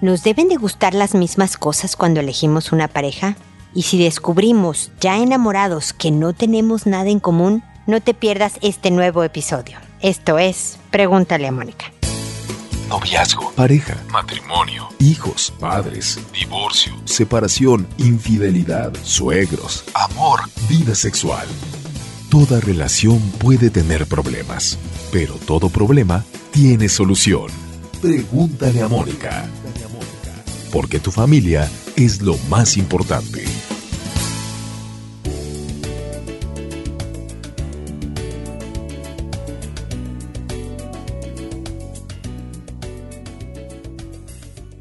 ¿Nos 0.00 0.22
deben 0.22 0.48
de 0.48 0.56
gustar 0.56 0.94
las 0.94 1.14
mismas 1.14 1.58
cosas 1.58 1.94
cuando 1.94 2.20
elegimos 2.20 2.72
una 2.72 2.88
pareja? 2.88 3.36
Y 3.74 3.82
si 3.82 4.02
descubrimos, 4.02 4.90
ya 4.98 5.18
enamorados, 5.18 5.92
que 5.92 6.10
no 6.10 6.32
tenemos 6.32 6.86
nada 6.86 7.10
en 7.10 7.20
común, 7.20 7.62
no 7.86 8.00
te 8.00 8.14
pierdas 8.14 8.54
este 8.62 8.90
nuevo 8.90 9.24
episodio. 9.24 9.76
Esto 10.00 10.38
es 10.38 10.78
Pregúntale 10.90 11.46
a 11.48 11.52
Mónica. 11.52 11.92
Noviazgo, 12.88 13.52
pareja, 13.52 13.94
matrimonio, 14.10 14.88
hijos, 15.00 15.52
padres, 15.60 16.18
divorcio, 16.32 16.94
separación, 17.04 17.86
infidelidad, 17.98 18.94
suegros, 19.04 19.84
amor, 19.92 20.40
vida 20.66 20.94
sexual. 20.94 21.46
Toda 22.30 22.58
relación 22.60 23.20
puede 23.32 23.68
tener 23.68 24.06
problemas, 24.06 24.78
pero 25.12 25.34
todo 25.34 25.68
problema 25.68 26.24
tiene 26.52 26.88
solución. 26.88 27.48
Pregúntale 28.00 28.80
a 28.80 28.88
Mónica 28.88 29.46
porque 30.72 31.00
tu 31.00 31.10
familia 31.10 31.70
es 31.96 32.22
lo 32.22 32.36
más 32.48 32.76
importante. 32.76 33.44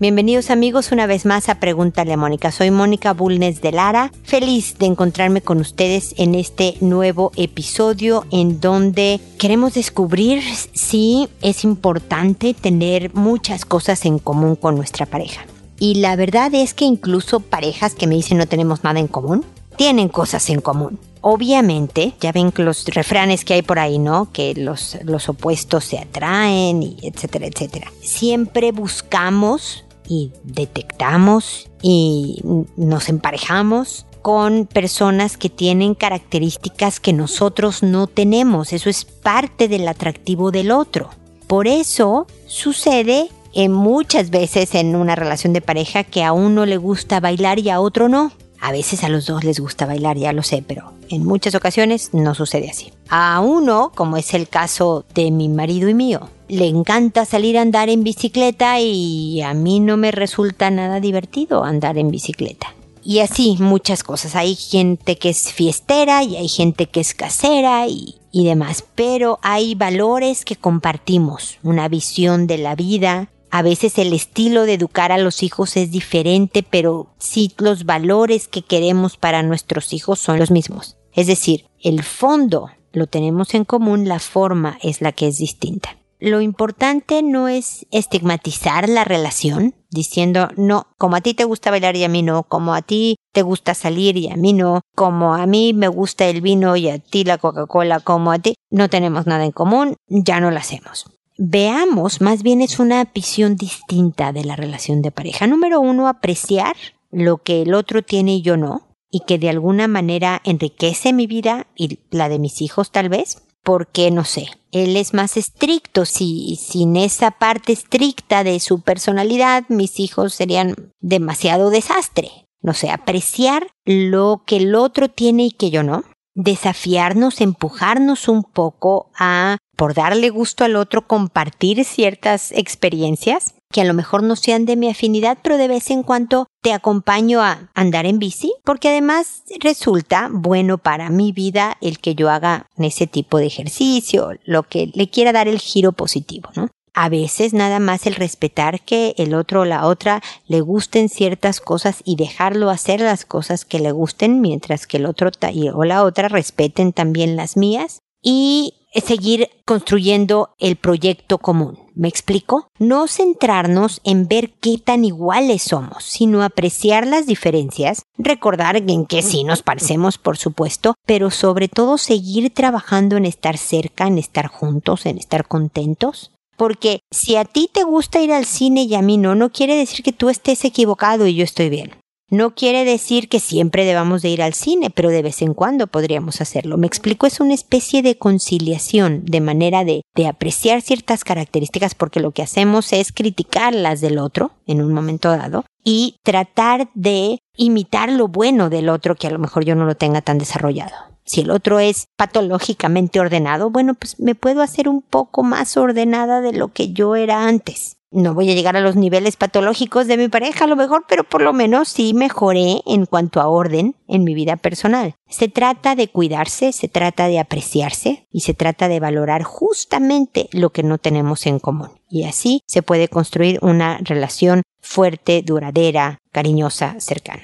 Bienvenidos 0.02 0.49
amigos 0.49 0.93
una 0.93 1.07
vez 1.07 1.25
más 1.25 1.49
a 1.49 1.59
Pregúntale 1.59 2.13
a 2.13 2.17
Mónica. 2.17 2.53
Soy 2.53 2.71
Mónica 2.71 3.12
Bulnes 3.12 3.59
de 3.59 3.73
Lara, 3.73 4.13
feliz 4.23 4.77
de 4.77 4.85
encontrarme 4.85 5.41
con 5.41 5.59
ustedes 5.59 6.15
en 6.17 6.35
este 6.35 6.76
nuevo 6.79 7.34
episodio 7.35 8.26
en 8.31 8.62
donde 8.62 9.20
queremos 9.37 9.73
descubrir 9.73 10.41
si 10.71 11.27
es 11.41 11.65
importante 11.65 12.53
tener 12.53 13.13
muchas 13.13 13.65
cosas 13.65 14.05
en 14.05 14.20
común 14.20 14.55
con 14.55 14.77
nuestra 14.77 15.05
pareja. 15.05 15.41
Y 15.80 15.96
la 15.96 16.16
verdad 16.16 16.54
es 16.54 16.74
que 16.74 16.85
incluso 16.85 17.40
parejas 17.40 17.96
que 17.96 18.08
me 18.08 18.16
dicen 18.16 18.38
no 18.38 18.48
tenemos 18.48 18.84
nada 18.84 18.99
en 18.99 19.08
común, 19.08 19.46
tienen 19.77 20.10
cosas 20.10 20.49
en 20.49 20.60
común. 20.62 20.99
Obviamente, 21.22 22.13
ya 22.20 22.32
ven 22.32 22.54
los 22.55 22.85
refranes 22.85 23.44
que 23.44 23.54
hay 23.54 23.62
por 23.62 23.80
ahí, 23.80 23.98
¿no? 23.98 24.32
Que 24.32 24.54
los, 24.54 24.98
los 25.04 25.30
opuestos 25.30 25.85
se 25.85 26.00
atraen, 26.00 26.84
y 26.84 26.98
etcétera, 27.02 27.48
etcétera. 27.48 27.91
Siempre 28.02 28.72
buscamos 28.72 29.85
y 30.07 30.32
detectamos 30.44 31.70
y 31.82 32.41
nos 32.76 33.10
emparejamos 33.10 34.05
con 34.22 34.66
personas 34.66 35.38
que 35.38 35.50
tienen 35.50 35.96
características 35.96 37.00
que 37.00 37.13
nosotros 37.13 37.84
no 37.84 38.07
tenemos. 38.07 38.74
Eso 38.74 38.90
es 38.90 39.05
parte 39.05 39.68
del 39.68 39.88
atractivo 39.88 40.52
del 40.52 40.72
otro. 40.72 41.10
Por 41.48 41.68
eso 41.68 42.27
sucede 42.48 43.30
muchas 43.69 44.29
veces 44.29 44.75
en 44.75 44.95
una 44.95 45.15
relación 45.15 45.53
de 45.53 45.61
pareja 45.61 46.03
que 46.03 46.23
a 46.23 46.33
uno 46.33 46.65
le 46.65 46.77
gusta 46.77 47.19
bailar 47.19 47.59
y 47.59 47.69
a 47.69 47.79
otro 47.79 48.09
no. 48.09 48.31
A 48.61 48.71
veces 48.71 49.03
a 49.03 49.09
los 49.09 49.25
dos 49.25 49.43
les 49.43 49.59
gusta 49.59 49.85
bailar, 49.85 50.17
ya 50.17 50.33
lo 50.33 50.43
sé, 50.43 50.63
pero 50.67 50.91
en 51.09 51.25
muchas 51.25 51.55
ocasiones 51.55 52.09
no 52.13 52.35
sucede 52.35 52.70
así. 52.70 52.91
A 53.09 53.39
uno, 53.39 53.91
como 53.95 54.17
es 54.17 54.33
el 54.33 54.49
caso 54.49 55.05
de 55.15 55.31
mi 55.31 55.47
marido 55.47 55.87
y 55.87 55.93
mío, 55.93 56.29
le 56.49 56.67
encanta 56.67 57.25
salir 57.25 57.57
a 57.57 57.61
andar 57.61 57.89
en 57.89 58.03
bicicleta 58.03 58.79
y 58.81 59.41
a 59.41 59.53
mí 59.53 59.79
no 59.79 59.95
me 59.95 60.11
resulta 60.11 60.70
nada 60.71 60.99
divertido 60.99 61.63
andar 61.63 61.97
en 61.97 62.11
bicicleta. 62.11 62.73
Y 63.01 63.20
así 63.20 63.55
muchas 63.59 64.03
cosas. 64.03 64.35
Hay 64.35 64.55
gente 64.55 65.17
que 65.17 65.29
es 65.29 65.53
fiestera 65.53 66.23
y 66.23 66.35
hay 66.35 66.50
gente 66.50 66.88
que 66.88 67.00
es 67.00 67.13
casera 67.13 67.88
y, 67.88 68.16
y 68.31 68.45
demás. 68.45 68.83
Pero 68.94 69.39
hay 69.41 69.73
valores 69.73 70.44
que 70.44 70.57
compartimos, 70.57 71.57
una 71.63 71.88
visión 71.88 72.45
de 72.45 72.57
la 72.57 72.75
vida, 72.75 73.29
a 73.51 73.61
veces 73.61 73.97
el 73.97 74.13
estilo 74.13 74.66
de 74.66 74.75
educar 74.75 75.11
a 75.11 75.17
los 75.17 75.44
hijos 75.44 75.78
es 75.78 75.91
diferente, 75.91 76.63
pero 76.63 77.07
sí 77.17 77.51
los 77.57 77.85
valores 77.85 78.47
que 78.47 78.61
queremos 78.61 79.17
para 79.17 79.43
nuestros 79.43 79.93
hijos 79.93 80.19
son 80.19 80.39
los 80.39 80.51
mismos. 80.51 80.97
Es 81.13 81.27
decir, 81.27 81.65
el 81.81 82.03
fondo 82.03 82.69
lo 82.91 83.07
tenemos 83.07 83.53
en 83.53 83.65
común, 83.65 84.07
la 84.07 84.19
forma 84.19 84.77
es 84.81 85.01
la 85.01 85.11
que 85.11 85.27
es 85.27 85.38
distinta. 85.38 85.97
Lo 86.21 86.41
importante 86.41 87.23
no 87.23 87.47
es 87.47 87.85
estigmatizar 87.91 88.89
la 88.89 89.05
relación, 89.05 89.73
diciendo, 89.89 90.49
no, 90.57 90.88
como 90.97 91.15
a 91.15 91.21
ti 91.21 91.33
te 91.33 91.45
gusta 91.45 91.71
bailar 91.71 91.95
y 91.95 92.03
a 92.03 92.09
mí 92.09 92.23
no, 92.23 92.43
como 92.43 92.73
a 92.73 92.81
ti 92.81 93.15
te 93.31 93.41
gusta 93.41 93.73
salir 93.73 94.17
y 94.17 94.29
a 94.29 94.35
mí 94.35 94.51
no, 94.51 94.81
como 94.95 95.33
a 95.33 95.45
mí 95.45 95.73
me 95.73 95.88
gusta 95.88 96.25
el 96.27 96.41
vino 96.41 96.75
y 96.75 96.89
a 96.89 96.99
ti 96.99 97.23
la 97.23 97.38
Coca-Cola, 97.38 98.01
como 98.01 98.33
a 98.33 98.39
ti, 98.39 98.55
no 98.69 98.89
tenemos 98.89 99.27
nada 99.27 99.45
en 99.45 99.51
común, 99.51 99.95
ya 100.09 100.41
no 100.41 100.51
lo 100.51 100.57
hacemos 100.57 101.05
veamos, 101.39 102.19
más 102.19 102.44
bien 102.44 102.61
es 102.61 102.79
una 102.79 103.05
visión 103.05 103.55
distinta 103.55 104.33
de 104.33 104.44
la 104.44 104.57
relación 104.57 105.01
de 105.01 105.09
pareja. 105.09 105.47
Número 105.47 105.79
uno, 105.79 106.09
apreciar 106.09 106.75
lo 107.11 107.38
que 107.38 107.61
el 107.61 107.73
otro 107.73 108.03
tiene 108.03 108.35
y 108.35 108.41
yo 108.41 108.57
no, 108.57 108.89
y 109.09 109.22
que 109.22 109.39
de 109.39 109.50
alguna 109.50 109.88
manera 109.88 110.41
enriquece 110.44 111.13
mi 111.13 111.27
vida 111.27 111.66
y 111.75 112.00
la 112.11 112.27
de 112.27 112.39
mis 112.39 112.61
hijos 112.61 112.91
tal 112.91 113.07
vez, 113.07 113.41
porque 113.63 114.11
no 114.11 114.25
sé, 114.25 114.47
él 114.72 114.97
es 114.97 115.13
más 115.13 115.38
estricto, 115.38 116.05
si 116.05 116.57
sin 116.57 116.97
esa 116.97 117.31
parte 117.31 117.71
estricta 117.71 118.44
de 118.44 118.59
su 118.59 118.81
personalidad, 118.81 119.63
mis 119.69 120.00
hijos 120.00 120.33
serían 120.33 120.91
demasiado 121.00 121.69
desastre. 121.69 122.47
No 122.61 122.73
sé, 122.73 122.89
apreciar 122.89 123.67
lo 123.85 124.44
que 124.45 124.57
el 124.57 124.75
otro 124.75 125.07
tiene 125.07 125.45
y 125.45 125.51
que 125.51 125.69
yo 125.69 125.83
no, 125.83 126.03
desafiarnos, 126.35 127.39
empujarnos 127.39 128.27
un 128.27 128.44
poco 128.44 129.09
a 129.17 129.57
por 129.79 129.94
darle 129.94 130.29
gusto 130.29 130.66
al 130.66 130.75
otro, 130.75 131.07
compartir 131.07 131.85
ciertas 131.85 132.51
experiencias 132.51 133.53
que 133.72 133.79
a 133.79 133.85
lo 133.85 133.94
mejor 133.94 134.23
no 134.23 134.35
sean 134.35 134.66
de 134.66 134.75
mi 134.75 134.90
afinidad, 134.90 135.38
pero 135.41 135.56
de 135.56 135.69
vez 135.69 135.90
en 135.90 136.03
cuando 136.03 136.47
te 136.62 136.73
acompaño 136.73 137.40
a 137.41 137.69
andar 137.75 138.06
en 138.06 138.19
bici, 138.19 138.51
porque 138.66 138.89
además 138.89 139.44
resulta 139.62 140.28
bueno 140.31 140.79
para 140.79 141.09
mi 141.09 141.31
vida 141.31 141.78
el 141.79 142.00
que 142.00 142.13
yo 142.13 142.29
haga 142.29 142.66
ese 142.78 143.07
tipo 143.07 143.38
de 143.38 143.45
ejercicio, 143.45 144.31
lo 144.44 144.63
que 144.63 144.91
le 144.94 145.09
quiera 145.09 145.31
dar 145.31 145.47
el 145.47 145.59
giro 145.59 145.94
positivo, 145.94 146.50
¿no? 146.57 146.68
A 146.94 147.07
veces 147.07 147.53
nada 147.53 147.79
más 147.79 148.06
el 148.06 148.16
respetar 148.16 148.81
que 148.81 149.13
el 149.18 149.34
otro 149.34 149.62
o 149.62 149.66
la 149.66 149.85
otra 149.85 150.22
le 150.47 150.59
gusten 150.59 151.07
ciertas 151.07 151.62
cosas 151.62 152.01
y 152.03 152.18
dejarlo 152.18 152.69
hacer 152.69 153.00
las 153.00 153.23
cosas 153.23 153.63
que 153.63 153.79
le 153.79 153.94
gusten 153.94 154.41
mientras 154.41 154.88
que 154.88 154.97
el 154.97 155.06
otro 155.06 155.29
o 155.73 155.84
la 155.85 156.03
otra 156.03 156.28
respeten 156.28 156.91
también 156.91 157.38
las 157.38 157.56
mías 157.56 158.00
y 158.22 158.78
seguir 158.94 159.50
construyendo 159.66 160.55
el 160.59 160.75
proyecto 160.75 161.38
común. 161.38 161.79
¿Me 161.95 162.07
explico? 162.07 162.69
No 162.79 163.07
centrarnos 163.07 164.00
en 164.03 164.27
ver 164.27 164.51
qué 164.61 164.77
tan 164.77 165.03
iguales 165.03 165.63
somos, 165.63 166.05
sino 166.05 166.44
apreciar 166.44 167.05
las 167.05 167.27
diferencias, 167.27 168.03
recordar 168.17 168.77
en 168.77 169.05
que 169.05 169.22
sí 169.22 169.44
nos 169.44 169.63
parecemos, 169.63 170.17
por 170.17 170.38
supuesto, 170.38 170.95
pero 171.05 171.29
sobre 171.29 171.67
todo 171.67 171.97
seguir 171.97 172.53
trabajando 172.53 173.17
en 173.17 173.25
estar 173.25 173.57
cerca, 173.57 174.07
en 174.07 174.17
estar 174.17 174.47
juntos, 174.47 175.06
en 175.06 175.17
estar 175.17 175.47
contentos. 175.47 176.31
Porque 176.56 177.01
si 177.11 177.35
a 177.35 177.45
ti 177.45 177.69
te 177.71 177.83
gusta 177.83 178.21
ir 178.21 178.31
al 178.31 178.45
cine 178.45 178.83
y 178.83 178.95
a 178.95 179.01
mí 179.01 179.17
no, 179.17 179.35
no 179.35 179.50
quiere 179.50 179.75
decir 179.75 180.03
que 180.03 180.13
tú 180.13 180.29
estés 180.29 180.63
equivocado 180.66 181.27
y 181.27 181.35
yo 181.35 181.44
estoy 181.44 181.69
bien. 181.69 181.98
No 182.29 182.53
quiere 182.53 182.85
decir 182.85 183.28
que 183.28 183.40
siempre 183.40 183.85
debamos 183.85 184.22
de 184.22 184.29
ir 184.29 184.44
al 184.44 184.53
cine, 184.53 184.91
pero 184.91 185.09
de 185.09 185.23
vez 185.23 185.41
en 185.41 185.56
cuando 185.56 185.88
podríamos 185.88 186.41
hacerlo. 186.41 186.78
Me 186.78 186.85
explico, 186.85 187.25
es 187.25 187.40
una 187.40 187.56
especie 187.56 188.03
de 188.03 188.17
conciliación, 188.17 189.25
de 189.25 189.41
manera 189.41 189.84
de, 189.84 190.03
de 190.16 190.28
apreciar 190.28 190.81
ciertas 190.81 191.23
características, 191.23 191.95
porque 191.95 192.19
lo 192.19 192.31
que 192.31 192.44
hacemos 192.44 192.94
es 192.94 193.12
criticar 193.12 193.73
las 193.73 194.00
del 194.00 194.19
otro 194.19 194.51
en 194.68 194.81
un 194.81 194.94
momento 194.94 195.29
dado 195.29 195.66
y 195.84 196.18
tratar 196.23 196.89
de 196.94 197.39
imitar 197.57 198.12
lo 198.12 198.28
bueno 198.28 198.69
del 198.69 198.89
otro 198.89 199.16
que 199.16 199.28
a 199.28 199.31
lo 199.31 199.39
mejor 199.39 199.66
yo 199.66 199.75
no 199.75 199.85
lo 199.85 199.95
tenga 199.95 200.22
tan 200.22 200.38
desarrollado. 200.38 200.95
Si 201.25 201.41
el 201.41 201.51
otro 201.51 201.79
es 201.79 202.07
patológicamente 202.18 203.19
ordenado, 203.19 203.69
bueno, 203.69 203.94
pues 203.94 204.19
me 204.19 204.34
puedo 204.34 204.63
hacer 204.63 204.89
un 204.89 205.01
poco 205.01 205.44
más 205.44 205.78
ordenada 205.78 206.41
de 206.41 206.53
lo 206.53 206.69
que 206.69 206.92
yo 206.92 207.15
era 207.15 207.45
antes. 207.45 207.99
No 208.11 208.33
voy 208.33 208.50
a 208.50 208.56
llegar 208.56 208.75
a 208.75 208.81
los 208.81 208.95
niveles 208.95 209.38
patológicos 209.38 210.07
de 210.07 210.17
mi 210.17 210.29
pareja 210.29 210.65
a 210.65 210.67
lo 210.67 210.75
mejor, 210.75 211.06
pero 211.07 211.23
por 211.23 211.41
lo 211.41 211.53
menos 211.53 211.89
sí 211.89 212.15
mejoré 212.15 212.81
en 212.88 213.06
cuanto 213.06 213.39
a 213.39 213.47
orden 213.47 213.95
en 214.07 214.23
mi 214.23 214.33
vida 214.33 214.56
personal. 214.56 215.13
Se 215.27 215.47
trata 215.47 215.94
de 215.95 216.07
cuidarse, 216.07 216.71
se 216.71 216.88
trata 216.88 217.27
de 217.27 217.38
apreciarse 217.38 218.27
y 218.31 218.41
se 218.41 218.56
trata 218.56 218.88
de 218.88 219.00
valorar 219.00 219.44
justamente 219.44 220.50
lo 220.53 220.71
que 220.71 220.81
no 220.81 220.97
tenemos 220.97 221.45
en 221.45 221.59
común. 221.59 221.89
Y 222.09 222.23
así 222.23 222.63
se 222.65 222.81
puede 222.81 223.09
construir 223.09 223.59
una 223.61 224.00
relación 224.00 224.63
fuerte, 224.81 225.44
duradera, 225.44 226.17
cariñosa, 226.31 226.95
cercana. 227.00 227.44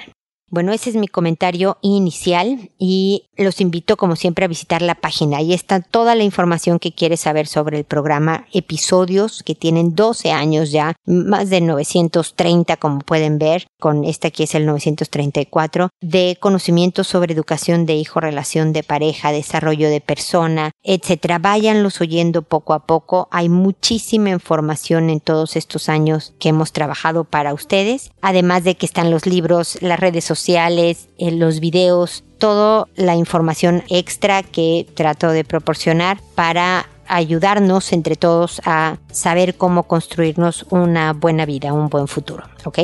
Bueno, 0.56 0.72
ese 0.72 0.90
es 0.90 0.96
mi 0.96 1.10
comentario 1.10 1.78
inicial 1.82 2.72
y 2.80 3.26
los 3.36 3.60
invito 3.60 3.98
como 3.98 4.16
siempre 4.16 4.46
a 4.46 4.48
visitar 4.48 4.82
la 4.82 4.96
página. 4.96 5.40
Ahí 5.40 5.54
está 5.54 5.82
toda 5.82 6.16
la 6.16 6.24
información 6.24 6.80
que 6.80 6.94
quieres 6.94 7.20
saber 7.20 7.46
sobre 7.46 7.78
el 7.78 7.84
programa, 7.84 8.48
episodios 8.54 9.44
que 9.44 9.54
tienen 9.54 9.96
12 9.96 10.32
años 10.32 10.72
ya, 10.72 10.94
más 11.06 11.50
de 11.50 11.60
930 11.60 12.78
como 12.78 13.00
pueden 13.00 13.38
ver, 13.38 13.68
con 13.82 14.06
este 14.06 14.28
aquí 14.28 14.44
es 14.44 14.56
el 14.56 14.66
934, 14.66 15.90
de 16.00 16.38
conocimientos 16.40 17.08
sobre 17.08 17.34
educación 17.34 17.86
de 17.86 17.96
hijo, 17.96 18.22
relación 18.22 18.72
de 18.72 18.84
pareja, 18.84 19.34
desarrollo 19.34 19.90
de 19.90 20.00
persona, 20.00 20.72
etcétera. 20.84 21.38
Váyanlos 21.38 22.00
oyendo 22.00 22.44
poco 22.44 22.74
a 22.74 22.86
poco. 22.86 23.28
Hay 23.30 23.50
muchísima 23.50 24.30
información 24.30 25.10
en 25.10 25.20
todos 25.20 25.58
estos 25.58 25.90
años 25.90 26.34
que 26.40 26.48
hemos 26.48 26.72
trabajado 26.72 27.26
para 27.26 27.54
ustedes, 27.54 28.12
además 28.22 28.64
de 28.64 28.76
que 28.76 28.86
están 28.86 29.12
los 29.12 29.26
libros, 29.26 29.78
las 29.82 30.00
redes 30.00 30.24
sociales, 30.24 30.45
eh, 30.48 30.96
los 31.32 31.60
videos, 31.60 32.24
toda 32.38 32.88
la 32.96 33.16
información 33.16 33.84
extra 33.90 34.44
que 34.44 34.88
trato 34.94 35.30
de 35.30 35.44
proporcionar 35.44 36.20
para 36.36 36.88
ayudarnos 37.08 37.94
entre 37.94 38.16
todos 38.16 38.62
a 38.66 38.98
saber 39.12 39.56
cómo 39.56 39.84
construirnos 39.84 40.66
una 40.70 41.14
buena 41.14 41.46
vida, 41.46 41.74
un 41.74 41.90
buen 41.90 42.08
futuro, 42.08 42.44
¿ok? 42.66 42.80